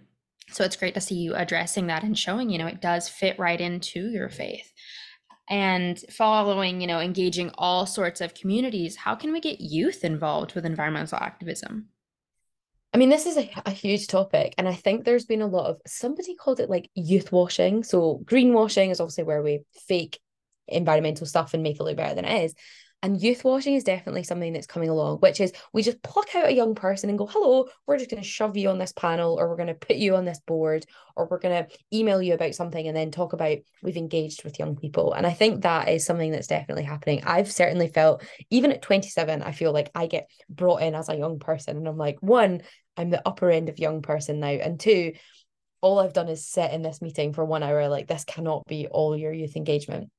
so 0.51 0.65
it's 0.65 0.77
great 0.77 0.95
to 0.95 1.01
see 1.01 1.17
you 1.17 1.35
addressing 1.35 1.89
that 1.89 2.05
and 2.05 2.17
showing, 2.17 2.51
you 2.51 2.59
know, 2.59 2.69
it 2.69 2.81
does 2.81 3.09
fit 3.09 3.39
right 3.39 3.61
into 3.61 4.11
your 4.11 4.29
faith 4.29 4.73
and 5.49 5.99
following, 6.11 6.81
you 6.81 6.87
know, 6.87 7.01
engaging 7.01 7.51
all 7.57 7.87
sorts 7.87 8.21
of 8.21 8.35
communities, 8.35 8.97
how 8.97 9.15
can 9.15 9.33
we 9.33 9.41
get 9.41 9.61
youth 9.61 10.05
involved 10.05 10.55
with 10.55 10.67
environmental 10.67 11.19
activism? 11.19 11.89
I 12.93 12.99
mean, 12.99 13.11
this 13.11 13.27
is 13.27 13.37
a, 13.37 13.51
a 13.67 13.71
huge 13.71 14.07
topic, 14.07 14.55
and 14.57 14.67
I 14.67 14.75
think 14.75 15.05
there's 15.05 15.27
been 15.27 15.43
a 15.43 15.47
lot 15.47 15.67
of 15.67 15.81
somebody 15.87 16.35
called 16.35 16.61
it 16.61 16.71
like 16.71 16.91
youth 16.95 17.33
washing. 17.33 17.85
So, 17.85 18.23
greenwashing 18.25 18.91
is 18.91 19.01
obviously 19.01 19.25
where 19.25 19.43
we 19.43 19.61
fake 19.87 20.19
environmental 20.67 21.27
stuff 21.27 21.55
and 21.55 21.63
make 21.63 21.81
it 21.81 21.83
look 21.83 21.97
better 21.97 22.15
than 22.15 22.25
it 22.25 22.45
is. 22.45 22.55
And 23.01 23.23
youth 23.23 23.45
washing 23.45 23.75
is 23.75 23.85
definitely 23.85 24.25
something 24.25 24.53
that's 24.53 24.67
coming 24.67 24.89
along, 24.89 25.19
which 25.19 25.41
is 25.41 25.53
we 25.73 25.85
just 25.85 26.03
pluck 26.03 26.35
out 26.35 26.49
a 26.49 26.55
young 26.55 26.75
person 26.75 27.09
and 27.09 27.19
go, 27.19 27.27
hello, 27.27 27.67
we're 27.87 27.97
just 27.97 28.11
going 28.11 28.21
to 28.21 28.29
shove 28.29 28.57
you 28.57 28.71
on 28.71 28.79
this 28.79 28.93
panel, 28.93 29.39
or 29.39 29.49
we're 29.49 29.57
going 29.57 29.69
to 29.69 29.75
put 29.75 29.97
you 29.97 30.17
on 30.17 30.25
this 30.25 30.41
board, 30.41 30.85
or 31.15 31.29
we're 31.31 31.39
going 31.39 31.65
to 31.65 31.77
email 31.97 32.21
you 32.21 32.35
about 32.35 32.57
something 32.57 32.89
and 32.89 32.97
then 32.97 33.13
talk 33.13 33.35
about 33.35 33.59
we've 33.85 33.97
engaged 33.97 34.43
with 34.43 34.59
young 34.59 34.75
people. 34.75 35.13
And 35.13 35.27
I 35.29 35.33
think 35.33 35.63
that 35.63 35.89
is 35.89 36.05
something 36.05 36.33
that's 36.33 36.49
definitely 36.49 36.83
happening. 36.83 37.23
I've 37.25 37.53
certainly 37.53 37.87
felt, 37.87 38.25
even 38.51 38.73
at 38.73 38.83
27, 38.83 39.43
I 39.43 39.53
feel 39.53 39.73
like 39.73 39.93
I 39.95 40.09
get 40.09 40.29
brought 40.51 40.83
in 40.83 40.97
as 40.97 41.09
a 41.09 41.17
young 41.17 41.39
person. 41.39 41.77
And 41.77 41.87
I'm 41.87 41.99
like, 41.99 42.19
one, 42.21 42.63
I'm 42.97 43.11
the 43.11 43.23
upper 43.25 43.49
end 43.49 43.69
of 43.69 43.79
young 43.79 44.03
person 44.03 44.41
now. 44.41 44.49
And 44.49 44.81
two, 44.81 45.13
all 45.81 46.01
I've 46.01 46.15
done 46.15 46.29
is 46.29 46.49
sit 46.49 46.73
in 46.73 46.83
this 46.83 47.01
meeting 47.01 47.33
for 47.33 47.45
one 47.45 47.63
hour. 47.63 47.87
Like, 47.89 48.09
this 48.09 48.25
cannot 48.25 48.67
be 48.67 48.89
all 48.89 49.17
your 49.17 49.33
youth 49.33 49.55
engagement. 49.55 50.11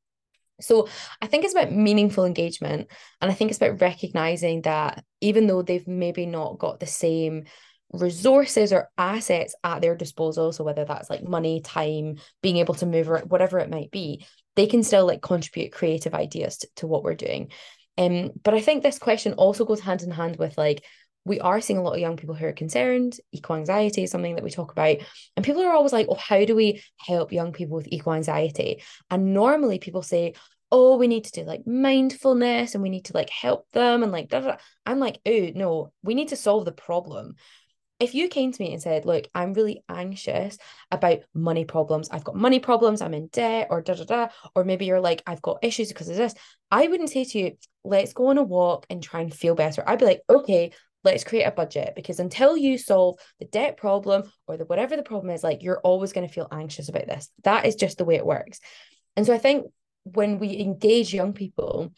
So 0.61 0.87
I 1.21 1.27
think 1.27 1.43
it's 1.43 1.53
about 1.53 1.71
meaningful 1.71 2.25
engagement. 2.25 2.89
And 3.21 3.31
I 3.31 3.33
think 3.33 3.51
it's 3.51 3.57
about 3.61 3.81
recognizing 3.81 4.61
that 4.63 5.03
even 5.21 5.47
though 5.47 5.61
they've 5.61 5.87
maybe 5.87 6.25
not 6.25 6.59
got 6.59 6.79
the 6.79 6.85
same 6.85 7.45
resources 7.91 8.71
or 8.71 8.89
assets 8.97 9.55
at 9.63 9.81
their 9.81 9.95
disposal, 9.95 10.51
so 10.51 10.63
whether 10.63 10.85
that's 10.85 11.09
like 11.09 11.23
money, 11.23 11.61
time, 11.61 12.17
being 12.41 12.57
able 12.57 12.75
to 12.75 12.85
move 12.85 13.09
or 13.09 13.19
whatever 13.19 13.59
it 13.59 13.69
might 13.69 13.91
be, 13.91 14.25
they 14.55 14.67
can 14.67 14.83
still 14.83 15.05
like 15.05 15.21
contribute 15.21 15.71
creative 15.71 16.13
ideas 16.13 16.57
to, 16.57 16.67
to 16.75 16.87
what 16.87 17.03
we're 17.03 17.15
doing. 17.15 17.51
Um, 17.97 18.31
but 18.43 18.53
I 18.53 18.61
think 18.61 18.81
this 18.81 18.99
question 18.99 19.33
also 19.33 19.65
goes 19.65 19.81
hand 19.81 20.03
in 20.03 20.11
hand 20.11 20.37
with 20.37 20.57
like 20.57 20.85
we 21.29 21.39
are 21.39 21.61
seeing 21.61 21.77
a 21.77 21.83
lot 21.83 21.93
of 21.93 21.99
young 21.99 22.17
people 22.17 22.33
who 22.33 22.47
are 22.47 22.51
concerned. 22.51 23.15
Eco 23.31 23.53
anxiety 23.53 24.01
is 24.01 24.09
something 24.09 24.33
that 24.35 24.43
we 24.43 24.49
talk 24.49 24.71
about. 24.71 24.97
And 25.35 25.45
people 25.45 25.61
are 25.61 25.73
always 25.73 25.93
like, 25.93 26.07
oh, 26.09 26.15
how 26.15 26.43
do 26.43 26.55
we 26.55 26.81
help 26.97 27.31
young 27.31 27.53
people 27.53 27.77
with 27.77 27.87
eco 27.87 28.13
anxiety? 28.13 28.81
And 29.11 29.31
normally 29.31 29.77
people 29.77 30.01
say, 30.01 30.33
oh, 30.71 30.97
we 30.97 31.07
need 31.07 31.25
to 31.25 31.31
do 31.31 31.43
like 31.43 31.67
mindfulness 31.67 32.73
and 32.73 32.81
we 32.81 32.89
need 32.89 33.05
to 33.05 33.13
like 33.13 33.29
help 33.29 33.67
them 33.73 34.01
and 34.01 34.11
like, 34.11 34.29
da, 34.29 34.39
da. 34.39 34.57
I'm 34.87 34.99
like, 34.99 35.19
oh, 35.23 35.51
no, 35.53 35.93
we 36.01 36.15
need 36.15 36.29
to 36.29 36.35
solve 36.35 36.65
the 36.65 36.71
problem. 36.71 37.35
If 37.99 38.15
you 38.15 38.27
came 38.27 38.51
to 38.51 38.63
me 38.63 38.71
and 38.71 38.81
said, 38.81 39.05
look, 39.05 39.27
I'm 39.35 39.53
really 39.53 39.83
anxious 39.87 40.57
about 40.89 41.19
money 41.35 41.65
problems, 41.65 42.09
I've 42.09 42.23
got 42.23 42.35
money 42.35 42.59
problems, 42.59 43.01
I'm 43.01 43.13
in 43.13 43.27
debt, 43.27 43.67
or 43.69 43.81
da 43.81 43.93
da 43.93 44.05
da, 44.05 44.27
or 44.55 44.63
maybe 44.63 44.85
you're 44.85 45.01
like, 45.01 45.21
I've 45.27 45.41
got 45.41 45.59
issues 45.63 45.89
because 45.89 46.09
of 46.09 46.15
this, 46.15 46.33
I 46.71 46.87
wouldn't 46.87 47.09
say 47.09 47.25
to 47.25 47.39
you, 47.39 47.57
let's 47.83 48.13
go 48.13 48.27
on 48.27 48.37
a 48.37 48.43
walk 48.43 48.85
and 48.89 49.03
try 49.03 49.19
and 49.19 49.33
feel 49.33 49.53
better. 49.53 49.83
I'd 49.85 49.99
be 49.99 50.05
like, 50.05 50.21
okay, 50.29 50.71
let's 51.03 51.23
create 51.23 51.43
a 51.43 51.51
budget 51.51 51.93
because 51.95 52.19
until 52.19 52.57
you 52.57 52.77
solve 52.77 53.17
the 53.39 53.45
debt 53.45 53.77
problem 53.77 54.23
or 54.47 54.57
the 54.57 54.65
whatever 54.65 54.95
the 54.95 55.03
problem 55.03 55.29
is 55.31 55.43
like 55.43 55.63
you're 55.63 55.79
always 55.81 56.13
going 56.13 56.27
to 56.27 56.33
feel 56.33 56.47
anxious 56.51 56.89
about 56.89 57.07
this. 57.07 57.29
That 57.43 57.65
is 57.65 57.75
just 57.75 57.97
the 57.97 58.05
way 58.05 58.15
it 58.15 58.25
works. 58.25 58.59
And 59.15 59.25
so 59.25 59.33
i 59.33 59.37
think 59.37 59.65
when 60.03 60.39
we 60.39 60.57
engage 60.59 61.13
young 61.13 61.33
people 61.33 61.91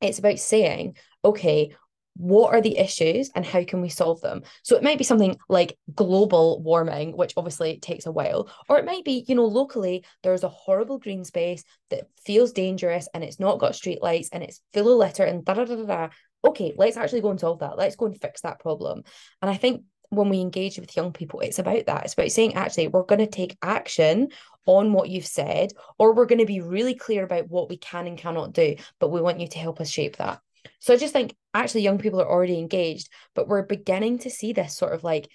it's 0.00 0.18
about 0.18 0.38
saying 0.38 0.96
okay 1.24 1.74
what 2.16 2.52
are 2.52 2.60
the 2.60 2.76
issues 2.76 3.30
and 3.34 3.44
how 3.44 3.64
can 3.64 3.80
we 3.80 3.88
solve 3.88 4.20
them? 4.20 4.42
So 4.62 4.76
it 4.76 4.82
might 4.82 4.98
be 4.98 5.04
something 5.04 5.36
like 5.48 5.78
global 5.94 6.62
warming 6.62 7.16
which 7.16 7.32
obviously 7.36 7.78
takes 7.78 8.06
a 8.06 8.12
while 8.12 8.50
or 8.68 8.78
it 8.78 8.84
might 8.84 9.04
be 9.04 9.24
you 9.26 9.34
know 9.34 9.46
locally 9.46 10.04
there's 10.22 10.44
a 10.44 10.48
horrible 10.48 10.98
green 10.98 11.24
space 11.24 11.64
that 11.90 12.08
feels 12.24 12.52
dangerous 12.52 13.08
and 13.14 13.24
it's 13.24 13.40
not 13.40 13.58
got 13.58 13.74
street 13.74 14.02
lights 14.02 14.28
and 14.32 14.42
it's 14.42 14.60
full 14.74 14.92
of 14.92 14.98
litter 14.98 15.24
and 15.24 15.44
da 15.44 15.54
da 15.54 15.64
da 15.64 15.76
da 15.76 16.08
okay 16.44 16.72
let's 16.76 16.96
actually 16.96 17.20
go 17.20 17.30
and 17.30 17.40
solve 17.40 17.60
that. 17.60 17.78
Let's 17.78 17.96
go 17.96 18.06
and 18.06 18.20
fix 18.20 18.42
that 18.42 18.60
problem. 18.60 19.04
And 19.40 19.50
i 19.50 19.56
think 19.56 19.84
when 20.10 20.28
we 20.28 20.40
engage 20.40 20.78
with 20.78 20.94
young 20.96 21.12
people 21.12 21.40
it's 21.40 21.58
about 21.58 21.86
that. 21.86 22.04
It's 22.04 22.14
about 22.14 22.30
saying 22.30 22.54
actually 22.54 22.88
we're 22.88 23.04
going 23.04 23.20
to 23.20 23.26
take 23.26 23.56
action 23.62 24.28
on 24.66 24.92
what 24.92 25.08
you've 25.08 25.26
said 25.26 25.72
or 25.98 26.12
we're 26.12 26.26
going 26.26 26.38
to 26.38 26.46
be 26.46 26.60
really 26.60 26.94
clear 26.94 27.24
about 27.24 27.48
what 27.48 27.68
we 27.68 27.76
can 27.76 28.06
and 28.06 28.18
cannot 28.18 28.52
do 28.52 28.76
but 28.98 29.10
we 29.10 29.20
want 29.20 29.40
you 29.40 29.48
to 29.48 29.58
help 29.58 29.80
us 29.80 29.90
shape 29.90 30.16
that. 30.16 30.40
So 30.80 30.94
I 30.94 30.96
just 30.96 31.12
think 31.12 31.34
actually 31.54 31.82
young 31.82 31.98
people 31.98 32.20
are 32.20 32.30
already 32.30 32.58
engaged, 32.58 33.08
but 33.34 33.48
we're 33.48 33.62
beginning 33.62 34.18
to 34.20 34.30
see 34.30 34.52
this 34.52 34.76
sort 34.76 34.92
of 34.92 35.02
like 35.02 35.28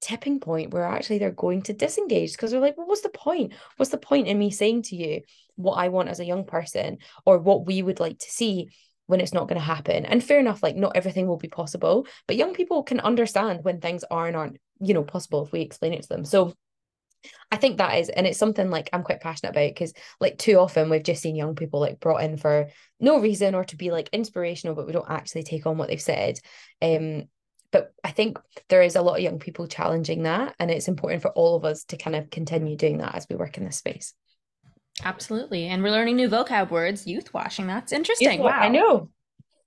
tipping 0.00 0.40
point 0.40 0.72
where 0.72 0.84
actually 0.84 1.18
they're 1.18 1.30
going 1.30 1.62
to 1.62 1.72
disengage 1.72 2.32
because 2.32 2.50
they're 2.50 2.60
like, 2.60 2.76
well, 2.76 2.86
what's 2.86 3.00
the 3.02 3.08
point? 3.08 3.52
What's 3.76 3.90
the 3.90 3.98
point 3.98 4.28
in 4.28 4.38
me 4.38 4.50
saying 4.50 4.82
to 4.82 4.96
you 4.96 5.22
what 5.56 5.74
I 5.74 5.88
want 5.88 6.08
as 6.08 6.20
a 6.20 6.24
young 6.24 6.44
person 6.44 6.98
or 7.26 7.38
what 7.38 7.66
we 7.66 7.82
would 7.82 8.00
like 8.00 8.18
to 8.18 8.30
see 8.30 8.70
when 9.08 9.20
it's 9.20 9.34
not 9.34 9.48
going 9.48 9.58
to 9.58 9.64
happen? 9.64 10.06
And 10.06 10.22
fair 10.22 10.38
enough, 10.38 10.62
like 10.62 10.76
not 10.76 10.96
everything 10.96 11.26
will 11.26 11.36
be 11.36 11.48
possible, 11.48 12.06
but 12.28 12.36
young 12.36 12.54
people 12.54 12.84
can 12.84 13.00
understand 13.00 13.64
when 13.64 13.80
things 13.80 14.04
are 14.10 14.28
and 14.28 14.36
aren't, 14.36 14.58
you 14.80 14.94
know, 14.94 15.02
possible 15.02 15.44
if 15.44 15.50
we 15.50 15.62
explain 15.62 15.92
it 15.92 16.02
to 16.02 16.08
them. 16.08 16.24
So 16.24 16.54
I 17.50 17.56
think 17.56 17.78
that 17.78 17.98
is, 17.98 18.10
and 18.10 18.26
it's 18.26 18.38
something 18.38 18.70
like 18.70 18.90
I'm 18.92 19.02
quite 19.02 19.20
passionate 19.20 19.50
about 19.50 19.70
because, 19.70 19.92
like, 20.20 20.38
too 20.38 20.58
often 20.58 20.88
we've 20.88 21.02
just 21.02 21.22
seen 21.22 21.34
young 21.34 21.56
people 21.56 21.80
like 21.80 21.98
brought 21.98 22.22
in 22.22 22.36
for 22.36 22.68
no 23.00 23.18
reason 23.18 23.54
or 23.54 23.64
to 23.64 23.76
be 23.76 23.90
like 23.90 24.08
inspirational, 24.12 24.76
but 24.76 24.86
we 24.86 24.92
don't 24.92 25.10
actually 25.10 25.42
take 25.42 25.66
on 25.66 25.78
what 25.78 25.88
they've 25.88 26.00
said. 26.00 26.38
Um, 26.80 27.24
but 27.72 27.92
I 28.04 28.12
think 28.12 28.38
there 28.68 28.82
is 28.82 28.94
a 28.94 29.02
lot 29.02 29.16
of 29.16 29.22
young 29.22 29.40
people 29.40 29.66
challenging 29.66 30.22
that, 30.22 30.54
and 30.58 30.70
it's 30.70 30.88
important 30.88 31.22
for 31.22 31.30
all 31.32 31.56
of 31.56 31.64
us 31.64 31.84
to 31.84 31.96
kind 31.96 32.14
of 32.14 32.30
continue 32.30 32.76
doing 32.76 32.98
that 32.98 33.14
as 33.14 33.26
we 33.28 33.36
work 33.36 33.58
in 33.58 33.64
this 33.64 33.78
space. 33.78 34.14
Absolutely, 35.04 35.66
and 35.66 35.82
we're 35.82 35.90
learning 35.90 36.16
new 36.16 36.28
vocab 36.28 36.70
words. 36.70 37.06
Youth 37.06 37.32
washing, 37.32 37.66
that's 37.66 37.92
interesting. 37.92 38.40
wow, 38.40 38.50
I 38.50 38.68
know. 38.68 39.10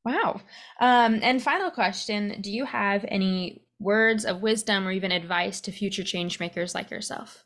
Wow. 0.03 0.41
Um, 0.79 1.19
and 1.21 1.41
final 1.41 1.71
question: 1.71 2.41
Do 2.41 2.51
you 2.51 2.65
have 2.65 3.05
any 3.07 3.63
words 3.79 4.25
of 4.25 4.41
wisdom 4.41 4.87
or 4.87 4.91
even 4.91 5.11
advice 5.11 5.61
to 5.61 5.71
future 5.71 6.03
change 6.03 6.39
makers 6.39 6.75
like 6.75 6.91
yourself? 6.91 7.43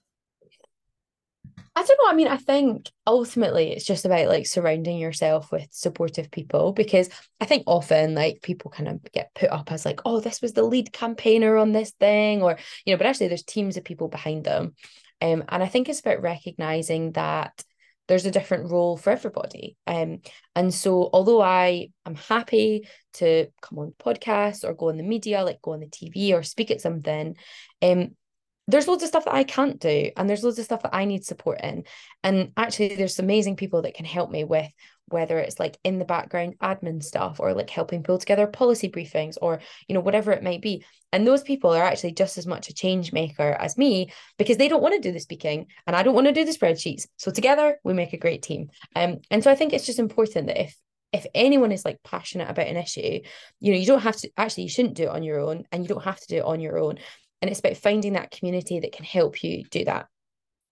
I 1.78 1.84
don't 1.84 2.00
know. 2.02 2.10
I 2.10 2.15
mean, 2.15 2.30
I 2.30 2.38
think 2.38 2.89
ultimately 3.06 3.71
it's 3.71 3.86
just 3.86 4.06
about 4.06 4.30
like 4.30 4.48
surrounding 4.48 4.98
yourself 4.98 5.52
with 5.52 5.67
supportive 5.71 6.32
people 6.32 6.71
because 6.71 7.10
I 7.41 7.45
think 7.45 7.63
often 7.67 8.15
like 8.15 8.41
people 8.41 8.71
kind 8.71 8.88
of 8.88 9.04
get 9.12 9.36
put 9.36 9.50
up 9.50 9.74
as 9.74 9.84
like, 9.84 10.00
oh, 10.06 10.21
this 10.21 10.41
was 10.41 10.54
the 10.54 10.63
lead 10.63 10.93
campaigner 10.93 11.58
on 11.58 11.74
this 11.74 11.91
thing, 11.91 12.41
or, 12.41 12.58
you 12.86 12.93
know, 12.93 12.98
but 12.98 13.08
actually 13.08 13.28
there's 13.28 13.43
teams 13.43 13.76
of 13.76 13.84
people 13.84 14.08
behind 14.08 14.45
them. 14.45 14.74
Um, 15.21 15.43
and 15.50 15.62
I 15.62 15.67
think 15.67 15.89
it's 15.89 16.00
about 16.00 16.21
recognizing 16.21 17.12
that 17.13 17.62
there's 18.07 18.25
a 18.25 18.31
different 18.31 18.71
role 18.71 18.97
for 18.97 19.09
everybody. 19.09 19.77
Um, 19.87 20.19
and 20.55 20.73
so 20.73 21.09
although 21.11 21.41
I 21.41 21.89
am 22.05 22.15
happy 22.15 22.87
to 23.13 23.47
come 23.61 23.79
on 23.79 23.93
podcasts 23.99 24.63
or 24.63 24.73
go 24.73 24.89
on 24.89 24.97
the 24.97 25.03
media, 25.03 25.43
like 25.43 25.61
go 25.61 25.73
on 25.73 25.79
the 25.79 25.87
TV 25.87 26.33
or 26.33 26.43
speak 26.43 26.71
at 26.71 26.81
something, 26.81 27.35
um, 27.81 28.15
there's 28.67 28.87
loads 28.87 29.03
of 29.03 29.09
stuff 29.09 29.25
that 29.25 29.33
I 29.33 29.43
can't 29.43 29.79
do, 29.79 30.09
and 30.17 30.27
there's 30.27 30.43
loads 30.43 30.57
of 30.57 30.65
stuff 30.65 30.81
that 30.83 30.95
I 30.95 31.05
need 31.05 31.23
support 31.23 31.61
in. 31.61 31.83
And 32.23 32.51
actually, 32.57 32.95
there's 32.95 33.19
amazing 33.19 33.57
people 33.57 33.83
that 33.83 33.93
can 33.93 34.05
help 34.05 34.31
me 34.31 34.43
with 34.43 34.67
whether 35.07 35.37
it's 35.37 35.59
like 35.59 35.77
in 35.83 35.99
the 35.99 36.05
background 36.05 36.55
admin 36.59 37.03
stuff 37.03 37.39
or 37.39 37.53
like 37.53 37.69
helping 37.69 38.03
pull 38.03 38.17
together 38.17 38.47
policy 38.47 38.89
briefings 38.89 39.37
or 39.41 39.59
you 39.87 39.93
know 39.93 40.01
whatever 40.01 40.31
it 40.31 40.43
might 40.43 40.61
be. 40.61 40.83
And 41.11 41.25
those 41.25 41.43
people 41.43 41.71
are 41.71 41.83
actually 41.83 42.13
just 42.13 42.37
as 42.37 42.47
much 42.47 42.69
a 42.69 42.73
change 42.73 43.13
maker 43.13 43.55
as 43.59 43.77
me 43.77 44.11
because 44.37 44.57
they 44.57 44.67
don't 44.67 44.81
want 44.81 44.95
to 44.95 44.99
do 44.99 45.13
the 45.13 45.19
speaking 45.19 45.67
and 45.87 45.95
i 45.95 46.03
don't 46.03 46.15
want 46.15 46.27
to 46.27 46.33
do 46.33 46.45
the 46.45 46.51
spreadsheets. 46.51 47.07
So 47.17 47.31
together 47.31 47.77
we 47.83 47.93
make 47.93 48.13
a 48.13 48.17
great 48.17 48.41
team. 48.41 48.69
Um, 48.95 49.19
and 49.31 49.43
so 49.43 49.51
i 49.51 49.55
think 49.55 49.73
it's 49.73 49.85
just 49.85 49.99
important 49.99 50.47
that 50.47 50.61
if 50.61 50.75
if 51.13 51.25
anyone 51.33 51.71
is 51.71 51.85
like 51.85 52.03
passionate 52.03 52.49
about 52.49 52.67
an 52.67 52.75
issue 52.75 53.21
you 53.61 53.71
know 53.71 53.77
you 53.77 53.85
don't 53.85 54.01
have 54.01 54.17
to 54.17 54.29
actually 54.35 54.63
you 54.63 54.69
shouldn't 54.69 54.95
do 54.95 55.03
it 55.03 55.09
on 55.09 55.23
your 55.23 55.39
own 55.39 55.63
and 55.71 55.83
you 55.83 55.87
don't 55.87 56.03
have 56.03 56.19
to 56.19 56.27
do 56.27 56.37
it 56.37 56.45
on 56.45 56.59
your 56.59 56.77
own. 56.77 56.97
And 57.41 57.51
it's 57.51 57.59
about 57.59 57.77
finding 57.77 58.13
that 58.13 58.31
community 58.31 58.79
that 58.79 58.91
can 58.91 59.05
help 59.05 59.43
you 59.43 59.63
do 59.65 59.85
that 59.85 60.07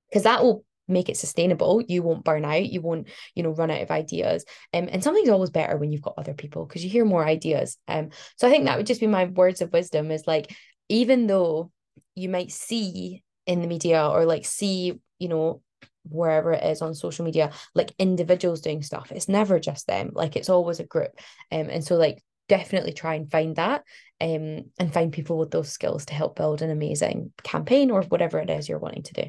because 0.10 0.24
that 0.24 0.44
will 0.44 0.66
make 0.88 1.10
it 1.10 1.18
sustainable. 1.18 1.82
You 1.88 2.04
won't 2.04 2.24
burn 2.24 2.46
out. 2.46 2.66
You 2.66 2.82
won't 2.82 3.08
you 3.36 3.44
know 3.44 3.52
run 3.52 3.72
out 3.72 3.82
of 3.82 3.92
ideas. 3.92 4.46
Um, 4.74 4.90
and 4.92 5.04
something's 5.04 5.30
always 5.30 5.50
better 5.50 5.78
when 5.78 5.92
you've 5.92 6.02
got 6.02 6.16
other 6.18 6.34
people 6.34 6.66
because 6.66 6.84
you 6.84 6.90
hear 6.90 7.06
more 7.06 7.26
ideas. 7.26 7.78
Um 7.88 8.10
so 8.38 8.48
i 8.48 8.52
think 8.52 8.66
that 8.66 8.78
would 8.78 8.88
just 8.88 9.02
be 9.02 9.08
my 9.08 9.26
words 9.26 9.62
of 9.62 9.74
wisdom 9.74 10.12
is 10.12 10.28
like 10.28 10.56
even 10.90 11.28
though 11.28 11.72
you 12.16 12.30
might 12.30 12.52
see 12.52 13.24
in 13.46 13.62
the 13.62 13.68
media 13.68 14.08
or 14.08 14.26
like 14.26 14.46
see 14.46 15.00
you 15.20 15.28
know 15.28 15.62
wherever 16.10 16.52
it 16.52 16.64
is 16.64 16.82
on 16.82 16.94
social 16.94 17.24
media 17.24 17.52
like 17.74 17.94
individuals 17.98 18.62
doing 18.62 18.84
stuff 18.84 19.12
it's 19.12 19.30
never 19.30 19.60
just 19.60 19.88
them. 19.88 20.12
Like 20.14 20.36
it's 20.36 20.50
always 20.50 20.80
a 20.80 20.86
group. 20.86 21.12
Um 21.52 21.70
and 21.70 21.84
so 21.84 21.96
like 21.96 22.22
definitely 22.50 22.94
try 22.94 23.16
and 23.16 23.32
find 23.32 23.56
that 23.56 23.84
um 24.20 24.66
and 24.78 24.94
find 24.94 25.14
people 25.14 25.38
with 25.38 25.50
those 25.52 25.70
skills 25.70 26.06
to 26.06 26.14
help 26.14 26.36
build 26.36 26.62
an 26.62 26.70
amazing 26.70 27.32
campaign 27.44 27.90
or 27.90 28.04
whatever 28.04 28.38
it 28.40 28.50
is 28.50 28.68
you're 28.68 28.80
wanting 28.80 29.04
to 29.04 29.14
do 29.14 29.24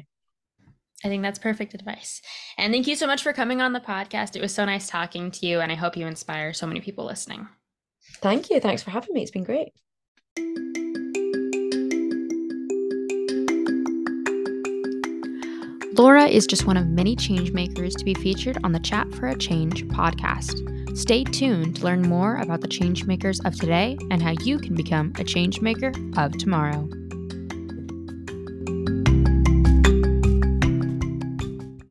I 1.03 1.07
think 1.07 1.23
that's 1.23 1.39
perfect 1.39 1.73
advice. 1.73 2.21
And 2.57 2.73
thank 2.73 2.87
you 2.87 2.95
so 2.95 3.05
much 3.05 3.21
for 3.21 3.33
coming 3.33 3.61
on 3.61 3.73
the 3.73 3.79
podcast. 3.79 4.35
It 4.35 4.41
was 4.41 4.53
so 4.53 4.65
nice 4.65 4.87
talking 4.87 5.29
to 5.31 5.45
you, 5.45 5.59
and 5.59 5.71
I 5.71 5.75
hope 5.75 5.97
you 5.97 6.07
inspire 6.07 6.53
so 6.53 6.65
many 6.65 6.79
people 6.79 7.05
listening. 7.05 7.47
Thank 8.21 8.49
you. 8.49 8.59
Thanks 8.59 8.81
for 8.81 8.91
having 8.91 9.13
me. 9.13 9.21
It's 9.21 9.31
been 9.31 9.43
great. 9.43 9.73
Laura 15.97 16.25
is 16.25 16.45
just 16.45 16.65
one 16.65 16.75
of 16.75 16.87
many 16.87 17.15
changemakers 17.15 17.97
to 17.97 18.03
be 18.03 18.13
featured 18.15 18.57
on 18.65 18.73
the 18.73 18.79
Chat 18.79 19.13
for 19.15 19.27
a 19.27 19.37
Change 19.37 19.85
podcast. 19.87 20.97
Stay 20.97 21.23
tuned 21.23 21.77
to 21.77 21.83
learn 21.83 22.01
more 22.01 22.37
about 22.37 22.61
the 22.61 22.67
changemakers 22.67 23.45
of 23.45 23.55
today 23.55 23.97
and 24.11 24.21
how 24.21 24.31
you 24.43 24.59
can 24.59 24.75
become 24.75 25.13
a 25.19 25.23
changemaker 25.23 25.93
of 26.17 26.37
tomorrow. 26.37 26.89